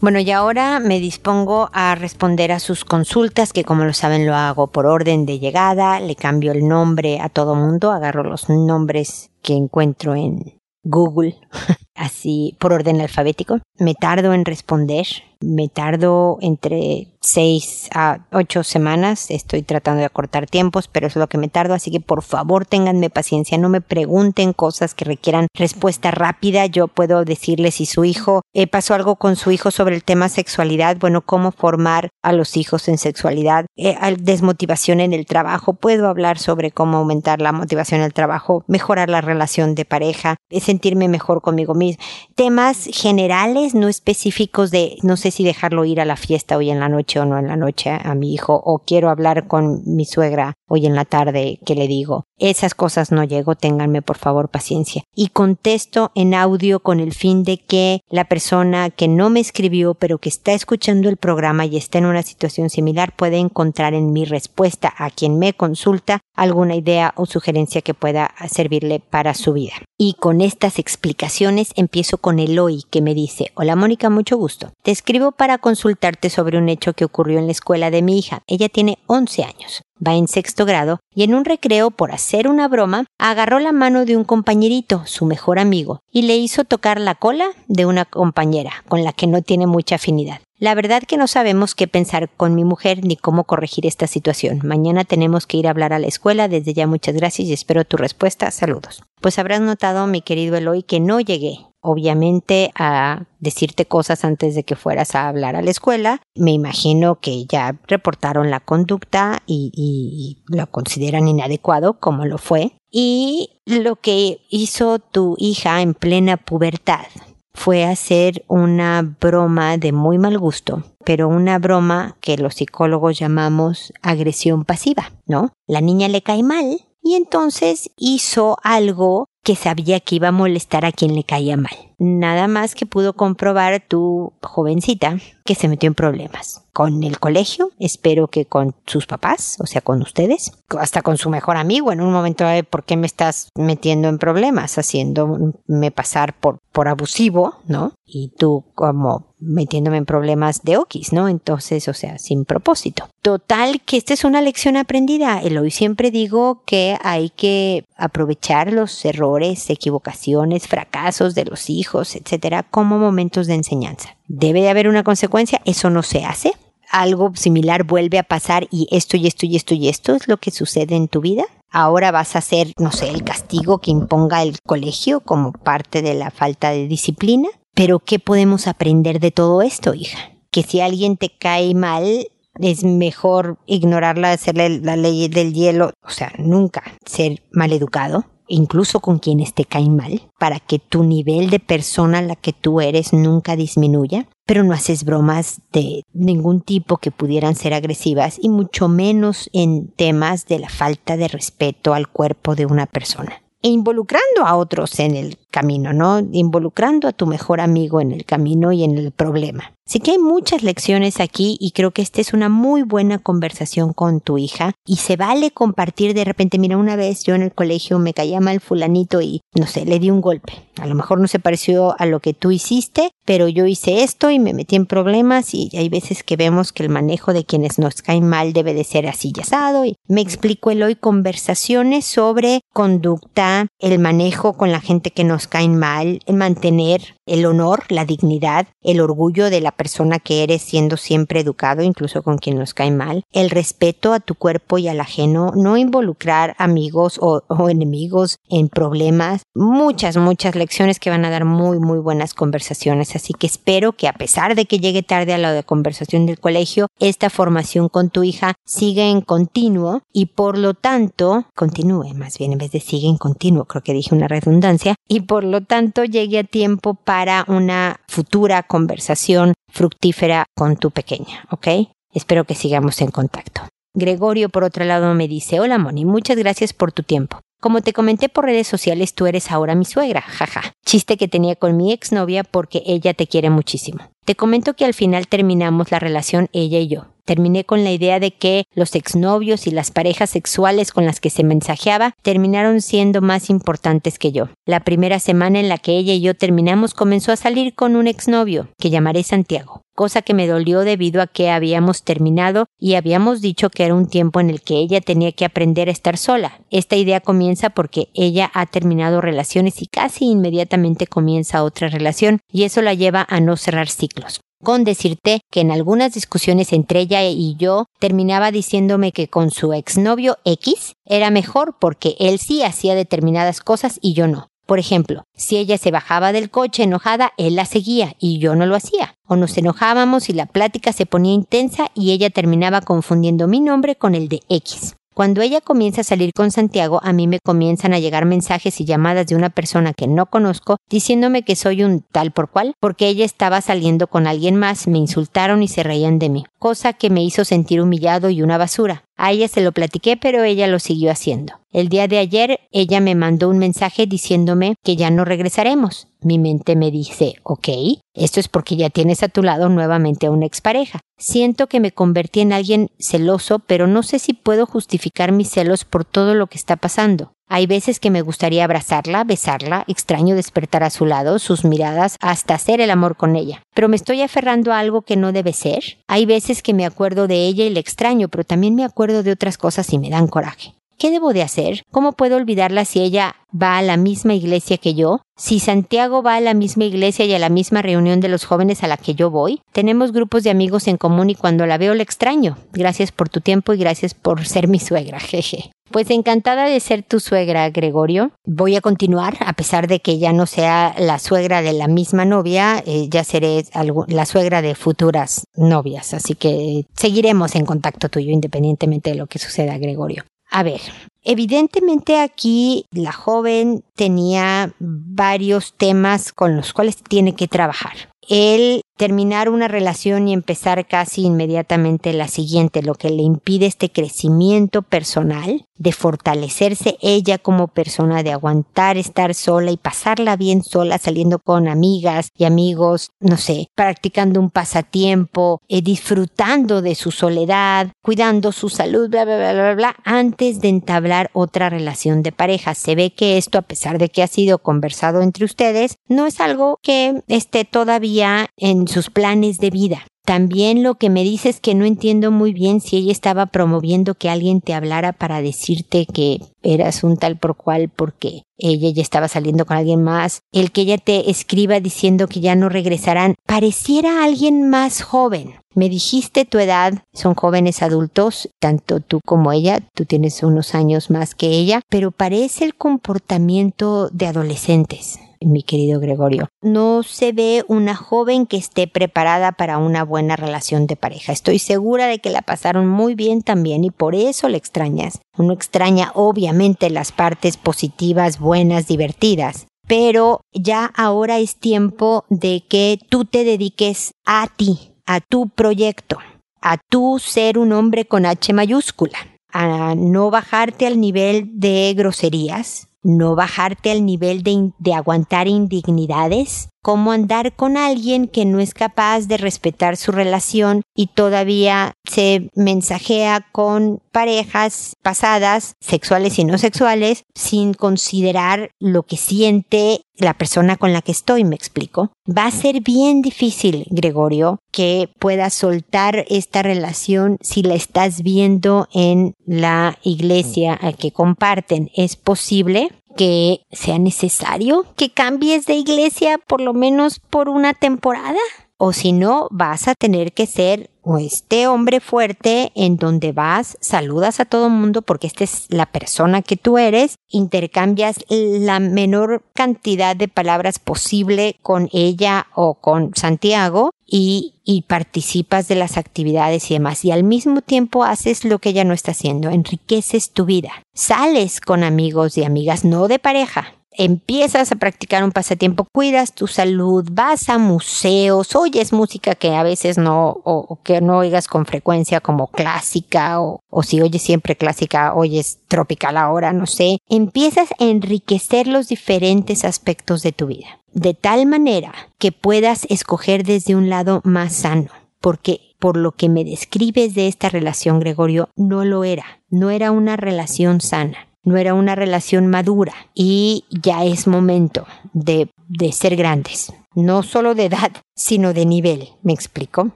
Bueno, 0.00 0.20
y 0.20 0.30
ahora 0.30 0.78
me 0.78 1.00
dispongo 1.00 1.70
a 1.72 1.94
responder 1.94 2.52
a 2.52 2.60
sus 2.60 2.84
consultas, 2.84 3.52
que 3.52 3.64
como 3.64 3.84
lo 3.84 3.92
saben 3.92 4.26
lo 4.26 4.34
hago 4.34 4.68
por 4.68 4.86
orden 4.86 5.26
de 5.26 5.38
llegada, 5.38 5.98
le 6.00 6.14
cambio 6.16 6.52
el 6.52 6.68
nombre 6.68 7.18
a 7.20 7.28
todo 7.28 7.54
mundo, 7.54 7.90
agarro 7.90 8.22
los 8.22 8.48
nombres 8.48 9.30
que 9.42 9.54
encuentro 9.54 10.14
en 10.14 10.60
Google, 10.84 11.36
así 11.96 12.54
por 12.58 12.72
orden 12.72 13.00
alfabético. 13.00 13.60
Me 13.78 13.94
tardo 13.94 14.32
en 14.32 14.44
responder, 14.44 15.06
me 15.40 15.68
tardo 15.68 16.38
entre 16.40 17.08
seis 17.20 17.88
a 17.94 18.20
ocho 18.32 18.62
semanas. 18.62 19.30
Estoy 19.30 19.62
tratando 19.62 20.00
de 20.00 20.06
acortar 20.06 20.46
tiempos, 20.46 20.88
pero 20.88 21.06
es 21.06 21.16
lo 21.16 21.28
que 21.28 21.38
me 21.38 21.48
tardo. 21.48 21.74
Así 21.74 21.90
que 21.90 22.00
por 22.00 22.22
favor 22.22 22.64
ténganme 22.64 23.10
paciencia. 23.10 23.58
No 23.58 23.68
me 23.68 23.80
pregunten 23.80 24.52
cosas 24.52 24.94
que 24.94 25.04
requieran 25.04 25.48
respuesta 25.54 26.10
rápida. 26.10 26.66
Yo 26.66 26.88
puedo 26.88 27.24
decirles 27.24 27.76
si 27.76 27.86
su 27.86 28.04
hijo 28.04 28.42
eh, 28.54 28.66
pasó 28.66 28.94
algo 28.94 29.16
con 29.16 29.36
su 29.36 29.50
hijo 29.50 29.70
sobre 29.70 29.94
el 29.94 30.04
tema 30.04 30.28
sexualidad. 30.28 30.96
Bueno, 30.98 31.20
cómo 31.20 31.52
formar 31.52 32.08
a 32.22 32.32
los 32.32 32.56
hijos 32.56 32.88
en 32.88 32.96
sexualidad. 32.96 33.66
Eh, 33.76 33.96
desmotivación 34.18 35.00
en 35.00 35.12
el 35.12 35.26
trabajo. 35.26 35.74
Puedo 35.74 36.08
hablar 36.08 36.38
sobre 36.38 36.70
cómo 36.70 36.98
aumentar 36.98 37.40
la 37.40 37.52
motivación 37.52 38.00
en 38.00 38.06
el 38.06 38.14
trabajo, 38.14 38.64
mejorar 38.68 39.10
la 39.10 39.20
relación 39.20 39.74
de 39.74 39.84
pareja, 39.84 40.36
eh, 40.50 40.60
sentirme 40.60 41.08
mejor 41.08 41.42
conmigo 41.42 41.74
mismo. 41.74 41.85
Temas 42.34 42.88
generales, 42.92 43.74
no 43.74 43.88
específicos 43.88 44.70
de 44.70 44.96
no 45.02 45.16
sé 45.16 45.30
si 45.30 45.44
dejarlo 45.44 45.84
ir 45.84 46.00
a 46.00 46.04
la 46.04 46.16
fiesta 46.16 46.56
hoy 46.56 46.70
en 46.70 46.80
la 46.80 46.88
noche 46.88 47.20
o 47.20 47.24
no 47.24 47.38
en 47.38 47.48
la 47.48 47.56
noche 47.56 47.90
a 47.90 48.14
mi 48.14 48.34
hijo 48.34 48.60
o 48.64 48.80
quiero 48.80 49.10
hablar 49.10 49.46
con 49.46 49.82
mi 49.86 50.04
suegra 50.04 50.54
hoy 50.68 50.86
en 50.86 50.94
la 50.94 51.04
tarde 51.04 51.58
que 51.64 51.74
le 51.74 51.88
digo. 51.88 52.24
Esas 52.38 52.74
cosas 52.74 53.12
no 53.12 53.24
llego, 53.24 53.54
ténganme 53.54 54.02
por 54.02 54.18
favor 54.18 54.50
paciencia. 54.50 55.04
Y 55.14 55.28
contesto 55.28 56.12
en 56.14 56.34
audio 56.34 56.80
con 56.80 57.00
el 57.00 57.14
fin 57.14 57.44
de 57.44 57.58
que 57.58 58.00
la 58.10 58.24
persona 58.24 58.90
que 58.90 59.08
no 59.08 59.30
me 59.30 59.40
escribió 59.40 59.94
pero 59.94 60.18
que 60.18 60.28
está 60.28 60.52
escuchando 60.52 61.08
el 61.08 61.16
programa 61.16 61.64
y 61.64 61.76
está 61.76 61.98
en 61.98 62.06
una 62.06 62.22
situación 62.22 62.70
similar 62.70 63.14
pueda 63.14 63.36
encontrar 63.36 63.94
en 63.94 64.12
mi 64.12 64.24
respuesta 64.24 64.92
a 64.96 65.10
quien 65.10 65.38
me 65.38 65.54
consulta 65.54 66.20
alguna 66.34 66.74
idea 66.74 67.14
o 67.16 67.26
sugerencia 67.26 67.80
que 67.80 67.94
pueda 67.94 68.34
servirle 68.48 69.00
para 69.00 69.34
su 69.34 69.52
vida. 69.52 69.74
Y 69.98 70.14
con 70.14 70.40
estas 70.40 70.78
explicaciones 70.78 71.72
empiezo 71.76 72.18
con 72.18 72.38
Eloy 72.38 72.82
que 72.90 73.00
me 73.00 73.14
dice, 73.14 73.50
hola 73.54 73.76
Mónica, 73.76 74.10
mucho 74.10 74.36
gusto. 74.36 74.72
Te 74.82 74.90
escribo 74.90 75.32
para 75.32 75.58
consultarte 75.58 76.28
sobre 76.28 76.58
un 76.58 76.68
hecho 76.68 76.92
que 76.92 77.04
ocurrió 77.06 77.38
en 77.38 77.46
la 77.46 77.52
escuela 77.52 77.90
de 77.90 78.02
mi 78.02 78.18
hija. 78.18 78.42
Ella 78.46 78.68
tiene 78.68 78.98
11 79.06 79.44
años. 79.44 79.85
Va 80.04 80.14
en 80.14 80.28
sexto 80.28 80.66
grado 80.66 81.00
y 81.14 81.22
en 81.22 81.34
un 81.34 81.44
recreo, 81.44 81.90
por 81.90 82.12
hacer 82.12 82.48
una 82.48 82.68
broma, 82.68 83.06
agarró 83.18 83.58
la 83.58 83.72
mano 83.72 84.04
de 84.04 84.16
un 84.16 84.24
compañerito, 84.24 85.02
su 85.06 85.24
mejor 85.24 85.58
amigo, 85.58 86.00
y 86.10 86.22
le 86.22 86.36
hizo 86.36 86.64
tocar 86.64 87.00
la 87.00 87.14
cola 87.14 87.48
de 87.68 87.86
una 87.86 88.04
compañera 88.04 88.84
con 88.88 89.04
la 89.04 89.12
que 89.12 89.26
no 89.26 89.42
tiene 89.42 89.66
mucha 89.66 89.96
afinidad. 89.96 90.40
La 90.58 90.74
verdad 90.74 91.02
que 91.02 91.18
no 91.18 91.26
sabemos 91.26 91.74
qué 91.74 91.86
pensar 91.86 92.30
con 92.30 92.54
mi 92.54 92.64
mujer 92.64 93.04
ni 93.04 93.16
cómo 93.16 93.44
corregir 93.44 93.84
esta 93.84 94.06
situación. 94.06 94.60
Mañana 94.64 95.04
tenemos 95.04 95.46
que 95.46 95.58
ir 95.58 95.66
a 95.66 95.70
hablar 95.70 95.92
a 95.92 95.98
la 95.98 96.06
escuela. 96.06 96.48
Desde 96.48 96.72
ya 96.72 96.86
muchas 96.86 97.14
gracias 97.14 97.48
y 97.48 97.52
espero 97.52 97.84
tu 97.84 97.98
respuesta. 97.98 98.50
Saludos. 98.50 99.02
Pues 99.20 99.38
habrás 99.38 99.60
notado, 99.60 100.06
mi 100.06 100.22
querido 100.22 100.56
Eloy, 100.56 100.82
que 100.82 100.98
no 100.98 101.20
llegué 101.20 101.58
obviamente 101.86 102.72
a 102.74 103.24
decirte 103.38 103.86
cosas 103.86 104.24
antes 104.24 104.54
de 104.54 104.64
que 104.64 104.76
fueras 104.76 105.14
a 105.14 105.28
hablar 105.28 105.56
a 105.56 105.62
la 105.62 105.70
escuela. 105.70 106.20
Me 106.34 106.52
imagino 106.52 107.20
que 107.20 107.46
ya 107.46 107.76
reportaron 107.86 108.50
la 108.50 108.60
conducta 108.60 109.42
y, 109.46 110.42
lo 110.48 110.66
consideran 110.66 111.28
inadecuado 111.28 111.94
como 112.00 112.26
lo 112.26 112.38
fue. 112.38 112.72
Y 112.90 113.60
lo 113.66 113.96
que 113.96 114.40
hizo 114.50 114.98
tu 114.98 115.36
hija 115.38 115.80
en 115.82 115.94
plena 115.94 116.36
pubertad 116.36 117.06
fue 117.54 117.84
hacer 117.84 118.44
una 118.48 119.02
broma 119.20 119.78
de 119.78 119.92
muy 119.92 120.18
mal 120.18 120.38
gusto, 120.38 120.82
pero 121.04 121.28
una 121.28 121.58
broma 121.58 122.16
que 122.20 122.36
los 122.36 122.56
psicólogos 122.56 123.18
llamamos 123.18 123.92
agresión 124.02 124.64
pasiva, 124.64 125.12
¿no? 125.26 125.52
La 125.66 125.80
niña 125.80 126.08
le 126.08 126.22
cae 126.22 126.42
mal 126.42 126.86
y 127.02 127.14
entonces 127.14 127.90
hizo 127.96 128.58
algo 128.64 129.28
que 129.46 129.54
sabía 129.54 130.00
que 130.00 130.16
iba 130.16 130.26
a 130.26 130.32
molestar 130.32 130.84
a 130.84 130.90
quien 130.90 131.14
le 131.14 131.22
caía 131.22 131.56
mal. 131.56 131.70
Nada 131.98 132.48
más 132.48 132.74
que 132.74 132.84
pudo 132.84 133.12
comprobar 133.12 133.80
tu 133.86 134.32
jovencita 134.42 135.18
que 135.44 135.54
se 135.54 135.68
metió 135.68 135.86
en 135.86 135.94
problemas. 135.94 136.64
Con 136.72 137.04
el 137.04 137.20
colegio, 137.20 137.70
espero 137.78 138.26
que 138.26 138.46
con 138.46 138.74
sus 138.86 139.06
papás, 139.06 139.56
o 139.60 139.66
sea, 139.66 139.82
con 139.82 140.02
ustedes, 140.02 140.50
hasta 140.76 141.00
con 141.00 141.16
su 141.16 141.30
mejor 141.30 141.58
amigo 141.58 141.92
en 141.92 142.00
un 142.00 142.12
momento 142.12 142.44
de 142.44 142.64
por 142.64 142.82
qué 142.82 142.96
me 142.96 143.06
estás 143.06 143.50
metiendo 143.54 144.08
en 144.08 144.18
problemas, 144.18 144.78
haciéndome 144.78 145.92
pasar 145.94 146.34
por, 146.34 146.58
por 146.72 146.88
abusivo, 146.88 147.54
¿no? 147.68 147.92
Y 148.04 148.32
tú 148.36 148.64
como 148.74 149.35
metiéndome 149.38 149.98
en 149.98 150.06
problemas 150.06 150.62
de 150.62 150.76
okis, 150.76 151.12
¿no? 151.12 151.28
Entonces, 151.28 151.88
o 151.88 151.94
sea, 151.94 152.18
sin 152.18 152.44
propósito. 152.44 153.08
Total, 153.22 153.80
que 153.80 153.96
esta 153.96 154.14
es 154.14 154.24
una 154.24 154.40
lección 154.40 154.76
aprendida. 154.76 155.40
Hoy 155.42 155.70
siempre 155.70 156.10
digo 156.10 156.62
que 156.64 156.96
hay 157.02 157.30
que 157.30 157.84
aprovechar 157.96 158.72
los 158.72 159.04
errores, 159.04 159.68
equivocaciones, 159.70 160.68
fracasos 160.68 161.34
de 161.34 161.44
los 161.44 161.70
hijos, 161.70 162.16
etcétera, 162.16 162.62
como 162.62 162.98
momentos 162.98 163.46
de 163.46 163.54
enseñanza. 163.54 164.16
Debe 164.28 164.62
de 164.62 164.70
haber 164.70 164.88
una 164.88 165.02
consecuencia, 165.02 165.60
eso 165.64 165.90
no 165.90 166.02
se 166.02 166.24
hace. 166.24 166.52
Algo 166.90 167.32
similar 167.34 167.82
vuelve 167.84 168.18
a 168.18 168.22
pasar 168.22 168.68
y 168.70 168.86
esto 168.90 169.16
y 169.16 169.26
esto 169.26 169.44
y 169.44 169.56
esto 169.56 169.74
y 169.74 169.88
esto 169.88 170.14
es 170.14 170.28
lo 170.28 170.36
que 170.36 170.50
sucede 170.50 170.94
en 170.94 171.08
tu 171.08 171.20
vida. 171.20 171.44
Ahora 171.70 172.12
vas 172.12 172.36
a 172.36 172.38
hacer, 172.38 172.72
no 172.78 172.92
sé, 172.92 173.10
el 173.10 173.24
castigo 173.24 173.78
que 173.78 173.90
imponga 173.90 174.42
el 174.42 174.56
colegio 174.64 175.20
como 175.20 175.52
parte 175.52 176.00
de 176.00 176.14
la 176.14 176.30
falta 176.30 176.70
de 176.70 176.86
disciplina. 176.86 177.48
Pero 177.76 177.98
¿qué 177.98 178.18
podemos 178.18 178.68
aprender 178.68 179.20
de 179.20 179.30
todo 179.30 179.60
esto, 179.60 179.92
hija? 179.92 180.30
Que 180.50 180.62
si 180.62 180.80
alguien 180.80 181.18
te 181.18 181.28
cae 181.28 181.74
mal, 181.74 182.26
es 182.58 182.84
mejor 182.84 183.58
ignorarla, 183.66 184.32
hacerle 184.32 184.80
la 184.80 184.96
ley 184.96 185.28
del 185.28 185.52
hielo, 185.52 185.92
o 186.02 186.08
sea, 186.08 186.32
nunca 186.38 186.82
ser 187.04 187.42
mal 187.52 187.74
educado, 187.74 188.24
incluso 188.48 189.00
con 189.00 189.18
quienes 189.18 189.52
te 189.52 189.66
caen 189.66 189.94
mal, 189.94 190.22
para 190.38 190.58
que 190.58 190.78
tu 190.78 191.04
nivel 191.04 191.50
de 191.50 191.60
persona 191.60 192.22
la 192.22 192.34
que 192.34 192.54
tú 192.54 192.80
eres 192.80 193.12
nunca 193.12 193.56
disminuya, 193.56 194.26
pero 194.46 194.64
no 194.64 194.72
haces 194.72 195.04
bromas 195.04 195.60
de 195.70 196.02
ningún 196.14 196.62
tipo 196.62 196.96
que 196.96 197.10
pudieran 197.10 197.56
ser 197.56 197.74
agresivas 197.74 198.38
y 198.40 198.48
mucho 198.48 198.88
menos 198.88 199.50
en 199.52 199.88
temas 199.88 200.46
de 200.46 200.60
la 200.60 200.70
falta 200.70 201.18
de 201.18 201.28
respeto 201.28 201.92
al 201.92 202.08
cuerpo 202.08 202.54
de 202.54 202.64
una 202.64 202.86
persona 202.86 203.42
e 203.66 203.68
involucrando 203.68 204.46
a 204.46 204.56
otros 204.56 204.98
en 205.00 205.16
el 205.16 205.38
camino, 205.56 205.94
¿no? 205.94 206.20
Involucrando 206.32 207.08
a 207.08 207.12
tu 207.12 207.26
mejor 207.26 207.62
amigo 207.62 208.02
en 208.02 208.12
el 208.12 208.26
camino 208.26 208.72
y 208.72 208.84
en 208.84 208.98
el 208.98 209.10
problema. 209.10 209.75
Así 209.88 210.00
que 210.00 210.10
hay 210.10 210.18
muchas 210.18 210.64
lecciones 210.64 211.20
aquí 211.20 211.56
y 211.60 211.70
creo 211.70 211.92
que 211.92 212.02
esta 212.02 212.20
es 212.20 212.32
una 212.32 212.48
muy 212.48 212.82
buena 212.82 213.20
conversación 213.20 213.92
con 213.92 214.20
tu 214.20 214.36
hija 214.36 214.72
y 214.84 214.96
se 214.96 215.16
vale 215.16 215.52
compartir 215.52 216.12
de 216.12 216.24
repente, 216.24 216.58
mira, 216.58 216.76
una 216.76 216.96
vez 216.96 217.22
yo 217.22 217.36
en 217.36 217.42
el 217.42 217.52
colegio 217.52 218.00
me 218.00 218.12
caía 218.12 218.40
mal 218.40 218.60
fulanito 218.60 219.20
y 219.20 219.42
no 219.54 219.66
sé, 219.68 219.84
le 219.84 220.00
di 220.00 220.10
un 220.10 220.20
golpe. 220.20 220.54
A 220.80 220.86
lo 220.86 220.96
mejor 220.96 221.20
no 221.20 221.28
se 221.28 221.38
pareció 221.38 221.94
a 222.00 222.06
lo 222.06 222.18
que 222.18 222.34
tú 222.34 222.50
hiciste, 222.50 223.12
pero 223.24 223.46
yo 223.46 223.64
hice 223.64 224.02
esto 224.02 224.30
y 224.30 224.40
me 224.40 224.54
metí 224.54 224.74
en 224.74 224.86
problemas 224.86 225.54
y 225.54 225.70
hay 225.76 225.88
veces 225.88 226.24
que 226.24 226.36
vemos 226.36 226.72
que 226.72 226.82
el 226.82 226.88
manejo 226.88 227.32
de 227.32 227.44
quienes 227.44 227.78
nos 227.78 228.02
caen 228.02 228.26
mal 228.26 228.52
debe 228.52 228.74
de 228.74 228.82
ser 228.82 229.06
así 229.06 229.32
asado 229.40 229.84
y 229.84 229.94
me 230.08 230.20
explico 230.20 230.72
el 230.72 230.82
hoy 230.82 230.96
conversaciones 230.96 232.04
sobre 232.04 232.60
conducta, 232.72 233.68
el 233.78 234.00
manejo 234.00 234.54
con 234.54 234.72
la 234.72 234.80
gente 234.80 235.12
que 235.12 235.22
nos 235.22 235.46
caen 235.46 235.78
mal, 235.78 236.18
el 236.26 236.34
mantener 236.34 237.16
el 237.26 237.44
honor, 237.44 237.84
la 237.88 238.04
dignidad, 238.04 238.68
el 238.82 239.00
orgullo 239.00 239.50
de 239.50 239.60
la 239.60 239.72
persona 239.76 240.18
que 240.18 240.42
eres 240.42 240.62
siendo 240.62 240.96
siempre 240.96 241.40
educado, 241.40 241.82
incluso 241.82 242.22
con 242.22 242.38
quien 242.38 242.58
nos 242.58 242.74
cae 242.74 242.90
mal, 242.90 243.24
el 243.32 243.50
respeto 243.50 244.12
a 244.12 244.20
tu 244.20 244.34
cuerpo 244.34 244.78
y 244.78 244.88
al 244.88 245.00
ajeno, 245.00 245.52
no 245.54 245.76
involucrar 245.76 246.56
amigos 246.58 247.18
o, 247.20 247.42
o 247.46 247.68
enemigos 247.68 248.38
en 248.48 248.68
problemas, 248.68 249.42
muchas, 249.54 250.16
muchas 250.16 250.54
lecciones 250.54 250.98
que 250.98 251.10
van 251.10 251.24
a 251.24 251.30
dar 251.30 251.44
muy, 251.44 251.78
muy 251.78 251.98
buenas 251.98 252.34
conversaciones. 252.34 253.14
Así 253.14 253.32
que 253.32 253.46
espero 253.46 253.92
que 253.92 254.08
a 254.08 254.12
pesar 254.12 254.54
de 254.54 254.66
que 254.66 254.78
llegue 254.78 255.02
tarde 255.02 255.34
a 255.34 255.38
la 255.38 255.52
de 255.52 255.62
conversación 255.62 256.26
del 256.26 256.40
colegio, 256.40 256.88
esta 256.98 257.30
formación 257.30 257.88
con 257.88 258.10
tu 258.10 258.24
hija 258.24 258.54
siga 258.64 259.04
en 259.04 259.20
continuo 259.20 260.02
y 260.12 260.26
por 260.26 260.58
lo 260.58 260.74
tanto, 260.74 261.46
continúe 261.54 262.14
más 262.14 262.38
bien 262.38 262.52
en 262.52 262.58
vez 262.58 262.72
de 262.72 262.80
sigue 262.80 263.08
en 263.08 263.18
continuo, 263.18 263.64
creo 263.64 263.82
que 263.82 263.92
dije 263.92 264.14
una 264.14 264.28
redundancia, 264.28 264.94
y 265.08 265.20
por 265.22 265.44
lo 265.44 265.62
tanto 265.62 266.04
llegue 266.04 266.38
a 266.38 266.44
tiempo 266.44 266.94
para 266.94 267.44
una 267.48 268.00
futura 268.08 268.62
conversación 268.62 269.54
fructífera 269.76 270.46
con 270.56 270.76
tu 270.76 270.90
pequeña, 270.90 271.44
¿ok? 271.50 271.68
Espero 272.12 272.44
que 272.44 272.54
sigamos 272.54 273.00
en 273.02 273.10
contacto. 273.10 273.60
Gregorio, 273.94 274.48
por 274.48 274.64
otro 274.64 274.84
lado, 274.84 275.14
me 275.14 275.28
dice, 275.28 275.60
hola 275.60 275.78
Moni, 275.78 276.04
muchas 276.04 276.36
gracias 276.36 276.72
por 276.72 276.92
tu 276.92 277.02
tiempo. 277.02 277.40
Como 277.60 277.80
te 277.80 277.92
comenté 277.92 278.28
por 278.28 278.44
redes 278.44 278.66
sociales, 278.66 279.14
tú 279.14 279.26
eres 279.26 279.50
ahora 279.50 279.74
mi 279.74 279.84
suegra, 279.84 280.22
jaja. 280.22 280.72
Chiste 280.84 281.16
que 281.16 281.28
tenía 281.28 281.56
con 281.56 281.76
mi 281.76 281.92
exnovia 281.92 282.44
porque 282.44 282.82
ella 282.86 283.14
te 283.14 283.26
quiere 283.26 283.50
muchísimo. 283.50 284.10
Te 284.24 284.34
comento 284.34 284.74
que 284.74 284.84
al 284.84 284.94
final 284.94 285.28
terminamos 285.28 285.90
la 285.90 285.98
relación 285.98 286.48
ella 286.52 286.78
y 286.78 286.88
yo. 286.88 287.06
Terminé 287.26 287.64
con 287.64 287.84
la 287.84 287.92
idea 287.92 288.20
de 288.20 288.30
que 288.30 288.64
los 288.72 288.94
exnovios 288.94 289.66
y 289.66 289.72
las 289.72 289.90
parejas 289.90 290.30
sexuales 290.30 290.92
con 290.92 291.04
las 291.04 291.20
que 291.20 291.28
se 291.28 291.44
mensajeaba 291.44 292.14
terminaron 292.22 292.80
siendo 292.80 293.20
más 293.20 293.50
importantes 293.50 294.18
que 294.18 294.32
yo. 294.32 294.48
La 294.64 294.84
primera 294.84 295.18
semana 295.18 295.60
en 295.60 295.68
la 295.68 295.78
que 295.78 295.98
ella 295.98 296.14
y 296.14 296.20
yo 296.20 296.34
terminamos 296.34 296.94
comenzó 296.94 297.32
a 297.32 297.36
salir 297.36 297.74
con 297.74 297.96
un 297.96 298.06
exnovio, 298.06 298.68
que 298.78 298.90
llamaré 298.90 299.24
Santiago 299.24 299.82
cosa 299.96 300.22
que 300.22 300.34
me 300.34 300.46
dolió 300.46 300.80
debido 300.80 301.20
a 301.20 301.26
que 301.26 301.50
habíamos 301.50 302.04
terminado 302.04 302.66
y 302.78 302.94
habíamos 302.94 303.40
dicho 303.40 303.70
que 303.70 303.84
era 303.84 303.94
un 303.94 304.06
tiempo 304.06 304.38
en 304.38 304.50
el 304.50 304.60
que 304.60 304.76
ella 304.76 305.00
tenía 305.00 305.32
que 305.32 305.44
aprender 305.44 305.88
a 305.88 305.92
estar 305.92 306.18
sola. 306.18 306.60
Esta 306.70 306.94
idea 306.94 307.20
comienza 307.20 307.70
porque 307.70 308.08
ella 308.14 308.50
ha 308.54 308.66
terminado 308.66 309.20
relaciones 309.20 309.82
y 309.82 309.86
casi 309.86 310.26
inmediatamente 310.26 311.08
comienza 311.08 311.64
otra 311.64 311.88
relación 311.88 312.40
y 312.52 312.64
eso 312.64 312.82
la 312.82 312.94
lleva 312.94 313.26
a 313.28 313.40
no 313.40 313.56
cerrar 313.56 313.88
ciclos 313.88 314.40
con 314.62 314.84
decirte 314.84 315.40
que 315.50 315.60
en 315.60 315.70
algunas 315.70 316.14
discusiones 316.14 316.72
entre 316.72 317.00
ella 317.00 317.24
y 317.24 317.56
yo 317.56 317.86
terminaba 317.98 318.50
diciéndome 318.50 319.12
que 319.12 319.28
con 319.28 319.50
su 319.50 319.72
exnovio 319.72 320.38
X 320.44 320.94
era 321.04 321.30
mejor 321.30 321.76
porque 321.78 322.16
él 322.18 322.38
sí 322.38 322.62
hacía 322.62 322.94
determinadas 322.94 323.60
cosas 323.60 323.98
y 324.02 324.14
yo 324.14 324.28
no. 324.28 324.48
Por 324.66 324.80
ejemplo, 324.80 325.22
si 325.36 325.56
ella 325.56 325.78
se 325.78 325.92
bajaba 325.92 326.32
del 326.32 326.50
coche 326.50 326.82
enojada, 326.82 327.32
él 327.36 327.54
la 327.54 327.66
seguía 327.66 328.14
y 328.18 328.38
yo 328.40 328.56
no 328.56 328.66
lo 328.66 328.74
hacía. 328.74 329.14
O 329.24 329.36
nos 329.36 329.56
enojábamos 329.56 330.28
y 330.28 330.32
la 330.32 330.46
plática 330.46 330.92
se 330.92 331.06
ponía 331.06 331.32
intensa 331.32 331.92
y 331.94 332.10
ella 332.10 332.30
terminaba 332.30 332.80
confundiendo 332.80 333.46
mi 333.46 333.60
nombre 333.60 333.94
con 333.94 334.16
el 334.16 334.28
de 334.28 334.40
X. 334.48 334.95
Cuando 335.16 335.40
ella 335.40 335.62
comienza 335.62 336.02
a 336.02 336.04
salir 336.04 336.32
con 336.34 336.50
Santiago, 336.50 337.00
a 337.02 337.14
mí 337.14 337.26
me 337.26 337.40
comienzan 337.40 337.94
a 337.94 337.98
llegar 337.98 338.26
mensajes 338.26 338.82
y 338.82 338.84
llamadas 338.84 339.26
de 339.26 339.34
una 339.34 339.48
persona 339.48 339.94
que 339.94 340.06
no 340.06 340.26
conozco 340.26 340.76
diciéndome 340.90 341.42
que 341.42 341.56
soy 341.56 341.84
un 341.84 342.02
tal 342.02 342.32
por 342.32 342.50
cual, 342.50 342.74
porque 342.80 343.08
ella 343.08 343.24
estaba 343.24 343.62
saliendo 343.62 344.08
con 344.08 344.26
alguien 344.26 344.56
más, 344.56 344.86
me 344.88 344.98
insultaron 344.98 345.62
y 345.62 345.68
se 345.68 345.82
reían 345.82 346.18
de 346.18 346.28
mí, 346.28 346.44
cosa 346.58 346.92
que 346.92 347.08
me 347.08 347.24
hizo 347.24 347.46
sentir 347.46 347.80
humillado 347.80 348.28
y 348.28 348.42
una 348.42 348.58
basura. 348.58 349.05
A 349.16 349.32
ella 349.32 349.48
se 349.48 349.62
lo 349.62 349.72
platiqué, 349.72 350.16
pero 350.16 350.44
ella 350.44 350.66
lo 350.66 350.78
siguió 350.78 351.10
haciendo. 351.10 351.54
El 351.72 351.88
día 351.88 352.06
de 352.06 352.18
ayer 352.18 352.60
ella 352.70 353.00
me 353.00 353.14
mandó 353.14 353.48
un 353.48 353.58
mensaje 353.58 354.06
diciéndome 354.06 354.74
que 354.82 354.96
ya 354.96 355.10
no 355.10 355.24
regresaremos. 355.24 356.08
Mi 356.20 356.38
mente 356.38 356.76
me 356.76 356.90
dice, 356.90 357.36
ok, 357.42 357.68
esto 358.14 358.40
es 358.40 358.48
porque 358.48 358.76
ya 358.76 358.90
tienes 358.90 359.22
a 359.22 359.28
tu 359.28 359.42
lado 359.42 359.68
nuevamente 359.68 360.26
a 360.26 360.30
una 360.30 360.46
expareja. 360.46 361.00
Siento 361.18 361.66
que 361.66 361.80
me 361.80 361.92
convertí 361.92 362.40
en 362.40 362.52
alguien 362.52 362.90
celoso, 362.98 363.58
pero 363.60 363.86
no 363.86 364.02
sé 364.02 364.18
si 364.18 364.32
puedo 364.34 364.66
justificar 364.66 365.32
mis 365.32 365.50
celos 365.50 365.84
por 365.84 366.04
todo 366.04 366.34
lo 366.34 366.46
que 366.46 366.58
está 366.58 366.76
pasando. 366.76 367.32
Hay 367.48 367.66
veces 367.66 368.00
que 368.00 368.10
me 368.10 368.22
gustaría 368.22 368.64
abrazarla, 368.64 369.24
besarla, 369.24 369.84
extraño 369.86 370.34
despertar 370.34 370.82
a 370.82 370.90
su 370.90 371.06
lado, 371.06 371.38
sus 371.38 371.64
miradas, 371.64 372.16
hasta 372.20 372.54
hacer 372.54 372.80
el 372.80 372.90
amor 372.90 373.16
con 373.16 373.36
ella. 373.36 373.62
Pero 373.74 373.88
me 373.88 373.96
estoy 373.96 374.22
aferrando 374.22 374.72
a 374.72 374.78
algo 374.78 375.02
que 375.02 375.16
no 375.16 375.32
debe 375.32 375.52
ser. 375.52 375.98
Hay 376.08 376.26
veces 376.26 376.62
que 376.62 376.74
me 376.74 376.86
acuerdo 376.86 377.28
de 377.28 377.46
ella 377.46 377.64
y 377.64 377.70
la 377.70 377.80
extraño, 377.80 378.28
pero 378.28 378.44
también 378.44 378.74
me 378.74 378.84
acuerdo 378.84 379.22
de 379.22 379.32
otras 379.32 379.58
cosas 379.58 379.92
y 379.92 379.98
me 379.98 380.10
dan 380.10 380.26
coraje. 380.26 380.75
¿Qué 380.98 381.10
debo 381.10 381.34
de 381.34 381.42
hacer? 381.42 381.82
¿Cómo 381.90 382.12
puedo 382.12 382.36
olvidarla 382.36 382.86
si 382.86 383.00
ella 383.00 383.36
va 383.52 383.76
a 383.76 383.82
la 383.82 383.98
misma 383.98 384.32
iglesia 384.32 384.78
que 384.78 384.94
yo? 384.94 385.20
Si 385.36 385.60
Santiago 385.60 386.22
va 386.22 386.36
a 386.36 386.40
la 386.40 386.54
misma 386.54 386.84
iglesia 386.84 387.26
y 387.26 387.34
a 387.34 387.38
la 387.38 387.50
misma 387.50 387.82
reunión 387.82 388.20
de 388.20 388.28
los 388.28 388.46
jóvenes 388.46 388.82
a 388.82 388.88
la 388.88 388.96
que 388.96 389.14
yo 389.14 389.30
voy, 389.30 389.60
tenemos 389.72 390.12
grupos 390.12 390.42
de 390.42 390.50
amigos 390.50 390.88
en 390.88 390.96
común 390.96 391.28
y 391.28 391.34
cuando 391.34 391.66
la 391.66 391.76
veo 391.76 391.94
la 391.94 392.02
extraño. 392.02 392.56
Gracias 392.72 393.12
por 393.12 393.28
tu 393.28 393.42
tiempo 393.42 393.74
y 393.74 393.78
gracias 393.78 394.14
por 394.14 394.46
ser 394.46 394.68
mi 394.68 394.78
suegra, 394.78 395.20
jeje. 395.20 395.70
Pues 395.90 396.10
encantada 396.10 396.64
de 396.64 396.80
ser 396.80 397.02
tu 397.02 397.20
suegra, 397.20 397.68
Gregorio. 397.68 398.32
Voy 398.46 398.74
a 398.74 398.80
continuar, 398.80 399.36
a 399.40 399.52
pesar 399.52 399.88
de 399.88 400.00
que 400.00 400.18
ya 400.18 400.32
no 400.32 400.46
sea 400.46 400.94
la 400.98 401.18
suegra 401.18 401.60
de 401.60 401.74
la 401.74 401.88
misma 401.88 402.24
novia, 402.24 402.82
eh, 402.86 403.08
ya 403.10 403.22
seré 403.22 403.64
la 404.08 404.26
suegra 404.26 404.62
de 404.62 404.74
futuras 404.74 405.44
novias. 405.54 406.14
Así 406.14 406.34
que 406.34 406.86
seguiremos 406.94 407.54
en 407.54 407.66
contacto 407.66 408.08
tuyo 408.08 408.32
independientemente 408.32 409.10
de 409.10 409.16
lo 409.16 409.26
que 409.26 409.38
suceda, 409.38 409.78
Gregorio. 409.78 410.24
A 410.50 410.62
ver, 410.62 410.80
evidentemente 411.22 412.20
aquí 412.20 412.86
la 412.90 413.12
joven 413.12 413.84
tenía 413.94 414.72
varios 414.78 415.74
temas 415.74 416.32
con 416.32 416.56
los 416.56 416.72
cuales 416.72 416.96
tiene 416.96 417.34
que 417.34 417.48
trabajar. 417.48 418.15
El 418.28 418.82
terminar 418.96 419.48
una 419.48 419.68
relación 419.68 420.26
y 420.26 420.32
empezar 420.32 420.86
casi 420.86 421.24
inmediatamente 421.24 422.12
la 422.12 422.28
siguiente, 422.28 422.82
lo 422.82 422.94
que 422.94 423.10
le 423.10 423.22
impide 423.22 423.66
este 423.66 423.90
crecimiento 423.90 424.82
personal, 424.82 425.66
de 425.78 425.92
fortalecerse 425.92 426.96
ella 427.02 427.36
como 427.36 427.68
persona, 427.68 428.22
de 428.22 428.32
aguantar 428.32 428.96
estar 428.96 429.34
sola 429.34 429.70
y 429.70 429.76
pasarla 429.76 430.36
bien 430.36 430.62
sola, 430.62 430.96
saliendo 430.96 431.38
con 431.38 431.68
amigas 431.68 432.30
y 432.34 432.44
amigos, 432.44 433.10
no 433.20 433.36
sé, 433.36 433.68
practicando 433.74 434.40
un 434.40 434.48
pasatiempo, 434.48 435.60
eh, 435.68 435.82
disfrutando 435.82 436.80
de 436.80 436.94
su 436.94 437.10
soledad, 437.10 437.88
cuidando 438.02 438.52
su 438.52 438.70
salud, 438.70 439.10
bla, 439.10 439.26
bla, 439.26 439.36
bla, 439.36 439.52
bla, 439.52 439.74
bla, 439.74 439.96
antes 440.04 440.60
de 440.60 440.68
entablar 440.68 441.30
otra 441.34 441.68
relación 441.68 442.22
de 442.22 442.32
pareja. 442.32 442.74
Se 442.74 442.94
ve 442.94 443.12
que 443.12 443.36
esto, 443.36 443.58
a 443.58 443.62
pesar 443.62 443.98
de 443.98 444.08
que 444.08 444.22
ha 444.22 444.28
sido 444.28 444.58
conversado 444.58 445.20
entre 445.20 445.44
ustedes, 445.44 445.96
no 446.08 446.26
es 446.26 446.40
algo 446.40 446.78
que 446.82 447.20
esté 447.28 447.66
todavía 447.66 448.15
en 448.56 448.88
sus 448.88 449.10
planes 449.10 449.58
de 449.58 449.70
vida. 449.70 450.06
También 450.26 450.82
lo 450.82 450.96
que 450.96 451.08
me 451.08 451.22
dice 451.22 451.50
es 451.50 451.60
que 451.60 451.76
no 451.76 451.84
entiendo 451.84 452.32
muy 452.32 452.52
bien 452.52 452.80
si 452.80 452.96
ella 452.96 453.12
estaba 453.12 453.46
promoviendo 453.46 454.16
que 454.16 454.28
alguien 454.28 454.60
te 454.60 454.74
hablara 454.74 455.12
para 455.12 455.40
decirte 455.40 456.04
que 456.04 456.40
eras 456.64 457.04
un 457.04 457.16
tal 457.16 457.36
por 457.36 457.54
cual 457.56 457.88
porque 457.94 458.42
ella 458.58 458.90
ya 458.90 459.02
estaba 459.02 459.28
saliendo 459.28 459.66
con 459.66 459.76
alguien 459.76 460.02
más. 460.02 460.40
El 460.50 460.72
que 460.72 460.80
ella 460.80 460.98
te 460.98 461.30
escriba 461.30 461.78
diciendo 461.78 462.26
que 462.26 462.40
ya 462.40 462.56
no 462.56 462.68
regresarán. 462.68 463.36
Pareciera 463.46 464.24
alguien 464.24 464.68
más 464.68 465.00
joven. 465.00 465.60
Me 465.74 465.88
dijiste 465.88 466.44
tu 466.44 466.58
edad, 466.58 467.04
son 467.12 467.36
jóvenes 467.36 467.82
adultos, 467.82 468.48
tanto 468.58 468.98
tú 468.98 469.20
como 469.24 469.52
ella, 469.52 469.78
tú 469.94 470.06
tienes 470.06 470.42
unos 470.42 470.74
años 470.74 471.08
más 471.08 471.36
que 471.36 471.50
ella, 471.50 471.82
pero 471.88 472.10
parece 472.10 472.64
el 472.64 472.74
comportamiento 472.74 474.08
de 474.08 474.26
adolescentes 474.26 475.20
mi 475.40 475.62
querido 475.62 476.00
Gregorio. 476.00 476.48
No 476.62 477.02
se 477.02 477.32
ve 477.32 477.64
una 477.68 477.94
joven 477.94 478.46
que 478.46 478.56
esté 478.56 478.86
preparada 478.86 479.52
para 479.52 479.78
una 479.78 480.04
buena 480.04 480.36
relación 480.36 480.86
de 480.86 480.96
pareja. 480.96 481.32
Estoy 481.32 481.58
segura 481.58 482.06
de 482.06 482.18
que 482.18 482.30
la 482.30 482.42
pasaron 482.42 482.88
muy 482.88 483.14
bien 483.14 483.42
también 483.42 483.84
y 483.84 483.90
por 483.90 484.14
eso 484.14 484.48
le 484.48 484.58
extrañas. 484.58 485.20
Uno 485.36 485.52
extraña 485.52 486.12
obviamente 486.14 486.90
las 486.90 487.12
partes 487.12 487.56
positivas, 487.56 488.38
buenas, 488.38 488.86
divertidas. 488.86 489.66
Pero 489.86 490.40
ya 490.52 490.86
ahora 490.96 491.38
es 491.38 491.56
tiempo 491.56 492.24
de 492.28 492.64
que 492.68 492.98
tú 493.08 493.24
te 493.24 493.44
dediques 493.44 494.12
a 494.24 494.48
ti, 494.48 494.92
a 495.06 495.20
tu 495.20 495.48
proyecto, 495.48 496.18
a 496.60 496.78
tú 496.90 497.20
ser 497.20 497.58
un 497.58 497.72
hombre 497.72 498.04
con 498.04 498.26
H 498.26 498.52
mayúscula, 498.52 499.18
a 499.52 499.94
no 499.96 500.30
bajarte 500.30 500.86
al 500.86 501.00
nivel 501.00 501.48
de 501.60 501.94
groserías, 501.96 502.88
no 503.02 503.36
bajarte 503.36 503.90
al 503.90 504.04
nivel 504.04 504.42
de, 504.42 504.94
aguantar 504.94 505.48
indignidades, 505.48 506.68
cómo 506.82 507.12
andar 507.12 507.54
con 507.54 507.76
alguien 507.76 508.28
que 508.28 508.44
no 508.44 508.60
es 508.60 508.74
capaz 508.74 509.26
de 509.26 509.36
respetar 509.36 509.96
su 509.96 510.12
relación 510.12 510.82
y 510.94 511.08
todavía 511.08 511.92
se 512.08 512.48
mensajea 512.54 513.46
con 513.52 514.00
parejas 514.12 514.94
pasadas, 515.02 515.74
sexuales 515.80 516.38
y 516.38 516.44
no 516.44 516.58
sexuales, 516.58 517.24
sin 517.34 517.74
considerar 517.74 518.70
lo 518.78 519.02
que 519.02 519.16
siente 519.16 520.02
la 520.18 520.34
persona 520.34 520.76
con 520.76 520.92
la 520.92 521.02
que 521.02 521.12
estoy, 521.12 521.44
me 521.44 521.56
explico. 521.56 522.12
Va 522.26 522.46
a 522.46 522.50
ser 522.50 522.80
bien 522.80 523.20
difícil, 523.20 523.86
Gregorio, 523.90 524.58
que 524.72 525.10
puedas 525.18 525.54
soltar 525.54 526.24
esta 526.28 526.62
relación 526.62 527.36
si 527.40 527.62
la 527.62 527.74
estás 527.74 528.22
viendo 528.22 528.88
en 528.92 529.34
la 529.44 529.98
iglesia 530.02 530.78
que 530.98 531.12
comparten. 531.12 531.90
¿Es 531.94 532.16
posible? 532.16 532.90
Que 533.16 533.66
sea 533.72 533.98
necesario 533.98 534.84
que 534.96 535.10
cambies 535.10 535.66
de 535.66 535.74
iglesia 535.74 536.38
por 536.38 536.60
lo 536.60 536.72
menos 536.72 537.18
por 537.18 537.48
una 537.48 537.74
temporada? 537.74 538.38
O 538.78 538.92
si 538.92 539.12
no, 539.12 539.48
vas 539.50 539.88
a 539.88 539.94
tener 539.94 540.32
que 540.32 540.46
ser 540.46 540.90
este 541.20 541.68
hombre 541.68 542.00
fuerte 542.00 542.72
en 542.74 542.96
donde 542.96 543.30
vas, 543.30 543.78
saludas 543.80 544.40
a 544.40 544.44
todo 544.44 544.68
mundo 544.68 545.02
porque 545.02 545.28
esta 545.28 545.44
es 545.44 545.66
la 545.68 545.86
persona 545.86 546.42
que 546.42 546.56
tú 546.56 546.78
eres, 546.78 547.14
intercambias 547.28 548.16
la 548.28 548.80
menor 548.80 549.44
cantidad 549.54 550.16
de 550.16 550.26
palabras 550.26 550.80
posible 550.80 551.58
con 551.62 551.88
ella 551.92 552.48
o 552.54 552.74
con 552.74 553.12
Santiago 553.14 553.90
y, 554.04 554.54
y, 554.64 554.82
participas 554.82 555.68
de 555.68 555.74
las 555.76 555.96
actividades 555.96 556.70
y 556.70 556.74
demás. 556.74 557.04
Y 557.04 557.10
al 557.10 557.24
mismo 557.24 557.60
tiempo 557.60 558.04
haces 558.04 558.44
lo 558.44 558.58
que 558.58 558.68
ella 558.70 558.84
no 558.84 558.94
está 558.94 559.12
haciendo, 559.12 559.50
enriqueces 559.50 560.30
tu 560.30 560.44
vida. 560.44 560.70
Sales 560.94 561.60
con 561.60 561.82
amigos 561.82 562.38
y 562.38 562.44
amigas, 562.44 562.84
no 562.84 563.08
de 563.08 563.18
pareja, 563.18 563.75
empiezas 563.96 564.72
a 564.72 564.76
practicar 564.76 565.24
un 565.24 565.32
pasatiempo, 565.32 565.86
cuidas 565.92 566.34
tu 566.34 566.46
salud, 566.46 567.06
vas 567.10 567.48
a 567.48 567.58
museos, 567.58 568.54
oyes 568.54 568.92
música 568.92 569.34
que 569.34 569.54
a 569.54 569.62
veces 569.62 569.98
no, 569.98 570.40
o, 570.44 570.78
que 570.82 571.00
no 571.00 571.18
oigas 571.18 571.48
con 571.48 571.66
frecuencia 571.66 572.20
como 572.20 572.48
clásica, 572.48 573.40
o, 573.40 573.60
o 573.68 573.82
si 573.82 574.00
oyes 574.00 574.22
siempre 574.22 574.56
clásica, 574.56 575.14
oyes 575.14 575.58
tropical 575.68 576.16
ahora, 576.16 576.52
no 576.52 576.66
sé, 576.66 576.98
empiezas 577.08 577.70
a 577.72 577.84
enriquecer 577.84 578.66
los 578.66 578.88
diferentes 578.88 579.64
aspectos 579.64 580.22
de 580.22 580.32
tu 580.32 580.46
vida, 580.46 580.80
de 580.92 581.14
tal 581.14 581.46
manera 581.46 581.92
que 582.18 582.32
puedas 582.32 582.86
escoger 582.88 583.44
desde 583.44 583.74
un 583.74 583.88
lado 583.88 584.20
más 584.24 584.54
sano, 584.54 584.90
porque 585.20 585.60
por 585.78 585.96
lo 585.96 586.12
que 586.12 586.28
me 586.28 586.44
describes 586.44 587.14
de 587.14 587.28
esta 587.28 587.48
relación, 587.48 588.00
Gregorio, 588.00 588.48
no 588.56 588.84
lo 588.84 589.04
era, 589.04 589.42
no 589.50 589.70
era 589.70 589.90
una 589.90 590.16
relación 590.16 590.80
sana 590.80 591.28
no 591.46 591.56
era 591.56 591.72
una 591.72 591.94
relación 591.94 592.48
madura 592.48 592.92
y 593.14 593.64
ya 593.70 594.04
es 594.04 594.26
momento 594.26 594.86
de, 595.14 595.48
de 595.68 595.92
ser 595.92 596.16
grandes, 596.16 596.72
no 596.94 597.22
solo 597.22 597.54
de 597.54 597.66
edad, 597.66 597.92
sino 598.14 598.52
de 598.52 598.66
nivel, 598.66 599.08
me 599.22 599.32
explico, 599.32 599.92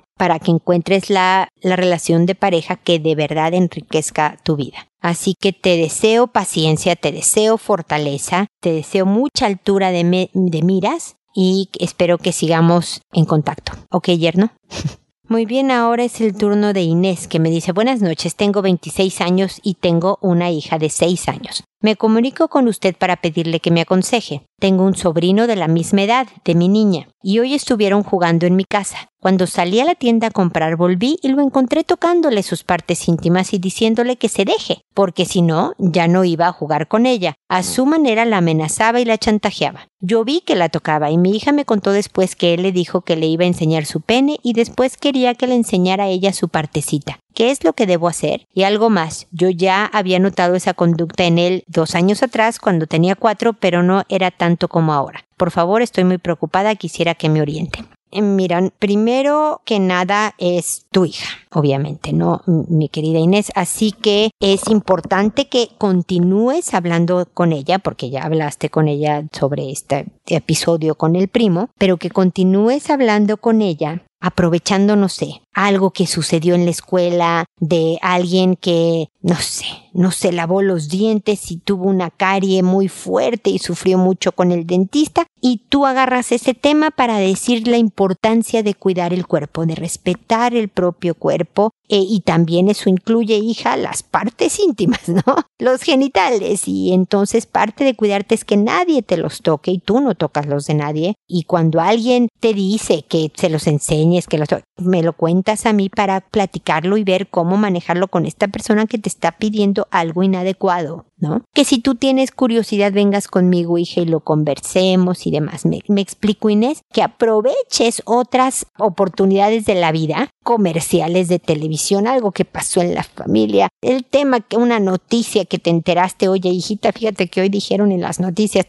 para 0.17 0.39
que 0.39 0.53
encuentres 0.53 1.11
la, 1.11 1.49
la 1.61 1.77
relación 1.77 2.25
de 2.25 2.35
pareja 2.35 2.77
que 2.77 2.99
de 2.99 3.15
verdad 3.15 3.53
enriquezca 3.53 4.39
tu 4.45 4.57
vida. 4.57 4.87
Así 5.01 5.35
que 5.39 5.53
te 5.53 5.77
deseo 5.77 6.29
paciencia, 6.29 6.95
te 6.95 7.11
deseo 7.11 7.59
fortaleza, 7.59 8.47
te 8.61 8.73
deseo 8.73 9.05
mucha 9.05 9.47
altura 9.47 9.91
de, 9.91 10.31
de 10.33 10.63
miras 10.63 11.17
y 11.35 11.69
espero 11.79 12.19
que 12.19 12.33
sigamos 12.33 13.03
en 13.13 13.25
contacto. 13.25 13.73
¿Ok, 13.91 14.09
yerno? 14.11 14.53
Muy 15.31 15.47
bien, 15.47 15.71
ahora 15.71 16.03
es 16.03 16.21
el 16.21 16.37
turno 16.37 16.73
de 16.73 16.83
Inés, 16.83 17.29
que 17.29 17.39
me 17.39 17.51
dice 17.51 17.71
buenas 17.71 18.03
noches, 18.03 18.35
tengo 18.35 18.63
26 18.63 19.21
años 19.21 19.61
y 19.63 19.75
tengo 19.75 20.19
una 20.21 20.51
hija 20.51 20.77
de 20.77 20.91
6 20.91 21.29
años. 21.29 21.63
Me 21.81 21.95
comunico 21.95 22.49
con 22.49 22.67
usted 22.67 22.97
para 22.97 23.15
pedirle 23.15 23.61
que 23.61 23.71
me 23.71 23.81
aconseje. 23.81 24.43
Tengo 24.59 24.83
un 24.83 24.97
sobrino 24.97 25.47
de 25.47 25.55
la 25.55 25.69
misma 25.69 26.03
edad, 26.03 26.27
de 26.45 26.57
mi 26.57 26.69
niña, 26.69 27.07
y 27.23 27.39
hoy 27.39 27.55
estuvieron 27.55 28.03
jugando 28.03 28.45
en 28.47 28.57
mi 28.57 28.65
casa. 28.65 29.10
Cuando 29.21 29.47
salí 29.47 29.81
a 29.81 29.85
la 29.85 29.95
tienda 29.95 30.29
a 30.29 30.31
comprar 30.31 30.77
volví 30.77 31.19
y 31.23 31.29
lo 31.29 31.43
encontré 31.43 31.85
tocándole 31.85 32.43
sus 32.43 32.65
partes 32.65 33.07
íntimas 33.07 33.53
y 33.53 33.59
diciéndole 33.59 34.17
que 34.17 34.31
se 34.31 34.47
deje, 34.47 34.81
porque 34.95 35.27
si 35.27 35.43
no, 35.43 35.75
ya 35.77 36.09
no 36.09 36.25
iba 36.25 36.47
a 36.47 36.53
jugar 36.53 36.89
con 36.89 37.05
ella. 37.05 37.35
A 37.47 37.63
su 37.63 37.85
manera 37.85 38.25
la 38.25 38.39
amenazaba 38.39 38.99
y 38.99 39.05
la 39.05 39.19
chantajeaba. 39.19 39.89
Yo 40.01 40.25
vi 40.25 40.41
que 40.41 40.57
la 40.57 40.71
tocaba 40.71 41.11
y 41.11 41.19
mi 41.19 41.37
hija 41.37 41.53
me 41.53 41.67
contó 41.67 41.93
después 41.93 42.35
que 42.35 42.55
él 42.55 42.63
le 42.63 42.73
dijo 42.73 43.03
que 43.03 43.17
le 43.17 43.27
iba 43.27 43.45
a 43.45 43.49
enseñar 43.49 43.85
su 43.85 44.01
pene 44.01 44.39
y 44.43 44.55
después 44.55 44.97
quería 44.97 45.35
que 45.35 45.47
le 45.47 45.55
enseñara 45.55 46.05
a 46.05 46.09
ella 46.09 46.33
su 46.33 46.49
partecita. 46.49 47.19
¿Qué 47.35 47.51
es 47.51 47.63
lo 47.63 47.75
que 47.75 47.87
debo 47.87 48.09
hacer? 48.09 48.47
Y 48.55 48.63
algo 48.63 48.89
más, 48.89 49.27
yo 49.33 49.51
ya 49.51 49.85
había 49.85 50.19
notado 50.19 50.55
esa 50.55 50.73
conducta 50.73 51.25
en 51.25 51.39
él 51.39 51.65
dos 51.67 51.95
años 51.95 52.23
atrás 52.23 52.59
cuando 52.59 52.87
tenía 52.87 53.17
cuatro, 53.17 53.53
pero 53.53 53.83
no 53.83 54.05
era 54.09 54.31
tanto 54.31 54.69
como 54.69 54.95
ahora. 54.95 55.27
Por 55.37 55.51
favor, 55.51 55.83
estoy 55.83 56.05
muy 56.05 56.17
preocupada, 56.17 56.75
quisiera 56.75 57.15
que 57.15 57.29
me 57.29 57.43
oriente. 57.43 57.85
Eh, 58.13 58.23
miran, 58.23 58.73
primero 58.79 59.63
que 59.65 59.79
nada 59.79 60.35
es 60.39 60.87
tu 60.91 61.05
hija, 61.05 61.29
obviamente, 61.51 62.13
¿no? 62.13 62.43
Mi 62.47 62.89
querida 62.89 63.19
Inés. 63.19 63.53
Así 63.55 63.93
que 63.93 64.31
es 64.41 64.69
importante 64.69 65.49
que 65.49 65.69
continúes 65.79 66.75
hablando 66.75 67.27
con 67.33 67.53
ella, 67.53 67.79
porque 67.79 68.11
ya 68.11 68.25
hablaste 68.25 68.69
con 68.69 68.89
ella 68.89 69.25
sobre 69.33 69.71
este 69.71 70.07
episodio 70.27 70.97
con 70.97 71.15
el 71.15 71.29
primo, 71.29 71.71
pero 71.79 71.97
que 71.97 72.11
continúes 72.11 72.91
hablando 72.91 73.37
con 73.37 73.63
ella 73.63 74.03
aprovechando, 74.21 74.97
no 74.97 75.09
sé, 75.09 75.43
algo 75.53 75.91
que 75.91 76.07
sucedió 76.07 76.55
en 76.55 76.65
la 76.65 76.71
escuela, 76.71 77.45
de 77.59 77.99
alguien 78.03 78.57
que, 78.57 79.09
no 79.23 79.35
sé, 79.37 79.67
no 79.93 80.11
se 80.11 80.33
lavó 80.33 80.63
los 80.63 80.89
dientes 80.89 81.51
y 81.51 81.57
tuvo 81.57 81.85
una 81.85 82.11
carie 82.11 82.63
muy 82.63 82.89
fuerte 82.89 83.51
y 83.51 83.59
sufrió 83.59 83.99
mucho 83.99 84.33
con 84.33 84.53
el 84.53 84.67
dentista, 84.67 85.27
y 85.41 85.63
tú 85.69 85.87
agarras 85.87 86.33
ese 86.33 86.55
tema 86.55 86.91
para 86.91 87.19
decir 87.19 87.67
la 87.67 87.79
importancia 87.79 88.63
de 88.63 88.75
cuidar 88.75 89.13
el 89.13 89.27
cuerpo, 89.27 89.67
de 89.67 89.75
respetar 89.75 90.55
el 90.55 90.69
propio 90.69 91.15
cuerpo, 91.15 91.73
e, 91.89 91.99
y 91.99 92.21
también 92.21 92.69
eso 92.69 92.89
incluye, 92.89 93.37
hija, 93.37 93.77
las 93.77 94.03
partes 94.03 94.61
íntimas, 94.61 95.09
¿no? 95.09 95.23
Los 95.59 95.83
genitales, 95.83 96.69
y 96.69 96.93
entonces 96.93 97.47
parte 97.47 97.85
de 97.85 97.95
cuidarte 97.95 98.35
es 98.35 98.45
que 98.45 98.57
nadie 98.57 99.03
te 99.03 99.17
los 99.17 99.43
toque 99.43 99.73
y 99.73 99.79
tú 99.79 100.01
no 100.01 100.15
tocas 100.15 100.47
los 100.47 100.67
de 100.67 100.75
nadie, 100.75 101.15
y 101.27 101.45
cuando 101.45 101.81
alguien 101.81 102.29
te 102.39 102.55
dice 102.55 103.05
que 103.09 103.31
se 103.35 103.51
los 103.51 103.67
enseñes, 104.11 104.27
que 104.27 104.39
los 104.39 104.49
me 104.81 105.03
lo 105.03 105.13
cuentas 105.13 105.67
a 105.67 105.73
mí 105.73 105.89
para 105.89 106.21
platicarlo 106.21 106.97
y 106.97 107.05
ver 107.05 107.29
cómo 107.29 107.57
manejarlo 107.57 108.09
con 108.09 108.27
esta 108.27 108.49
persona 108.49 108.87
que 108.87 108.99
te 108.99 109.09
está 109.09 109.33
pidiendo 109.33 109.89
algo 109.91 110.23
inadecuado. 110.23 111.07
¿no? 111.21 111.43
Que 111.53 111.65
si 111.65 111.79
tú 111.81 111.95
tienes 111.95 112.31
curiosidad 112.31 112.93
vengas 112.93 113.29
conmigo, 113.29 113.79
hija, 113.79 114.01
y 114.01 114.07
lo 114.07 114.21
conversemos 114.21 115.27
y 115.27 115.31
demás. 115.31 115.67
Me, 115.67 115.81
me, 115.89 116.01
explico, 116.01 116.49
Inés, 116.49 116.83
que 116.93 117.03
aproveches 117.03 118.03
otras 118.07 118.67
oportunidades 118.79 119.67
de 119.67 119.75
la 119.75 119.93
vida, 119.93 120.31
comerciales 120.43 121.29
de 121.29 121.39
televisión, 121.39 122.07
algo 122.07 122.33
que 122.33 122.45
pasó 122.45 122.81
en 122.81 122.95
la 122.95 123.03
familia, 123.03 123.69
el 123.83 124.05
tema 124.05 124.41
que 124.41 124.57
una 124.57 124.81
noticia 124.81 125.45
que 125.45 125.59
te 125.59 125.71
enteraste, 125.71 126.29
oye, 126.29 126.49
hijita, 126.49 126.93
fíjate 126.93 127.29
que 127.29 127.43
hoy 127.43 127.49
dijeron 127.49 127.93
en 127.93 128.01
las 128.01 128.19
noticias, 128.19 128.67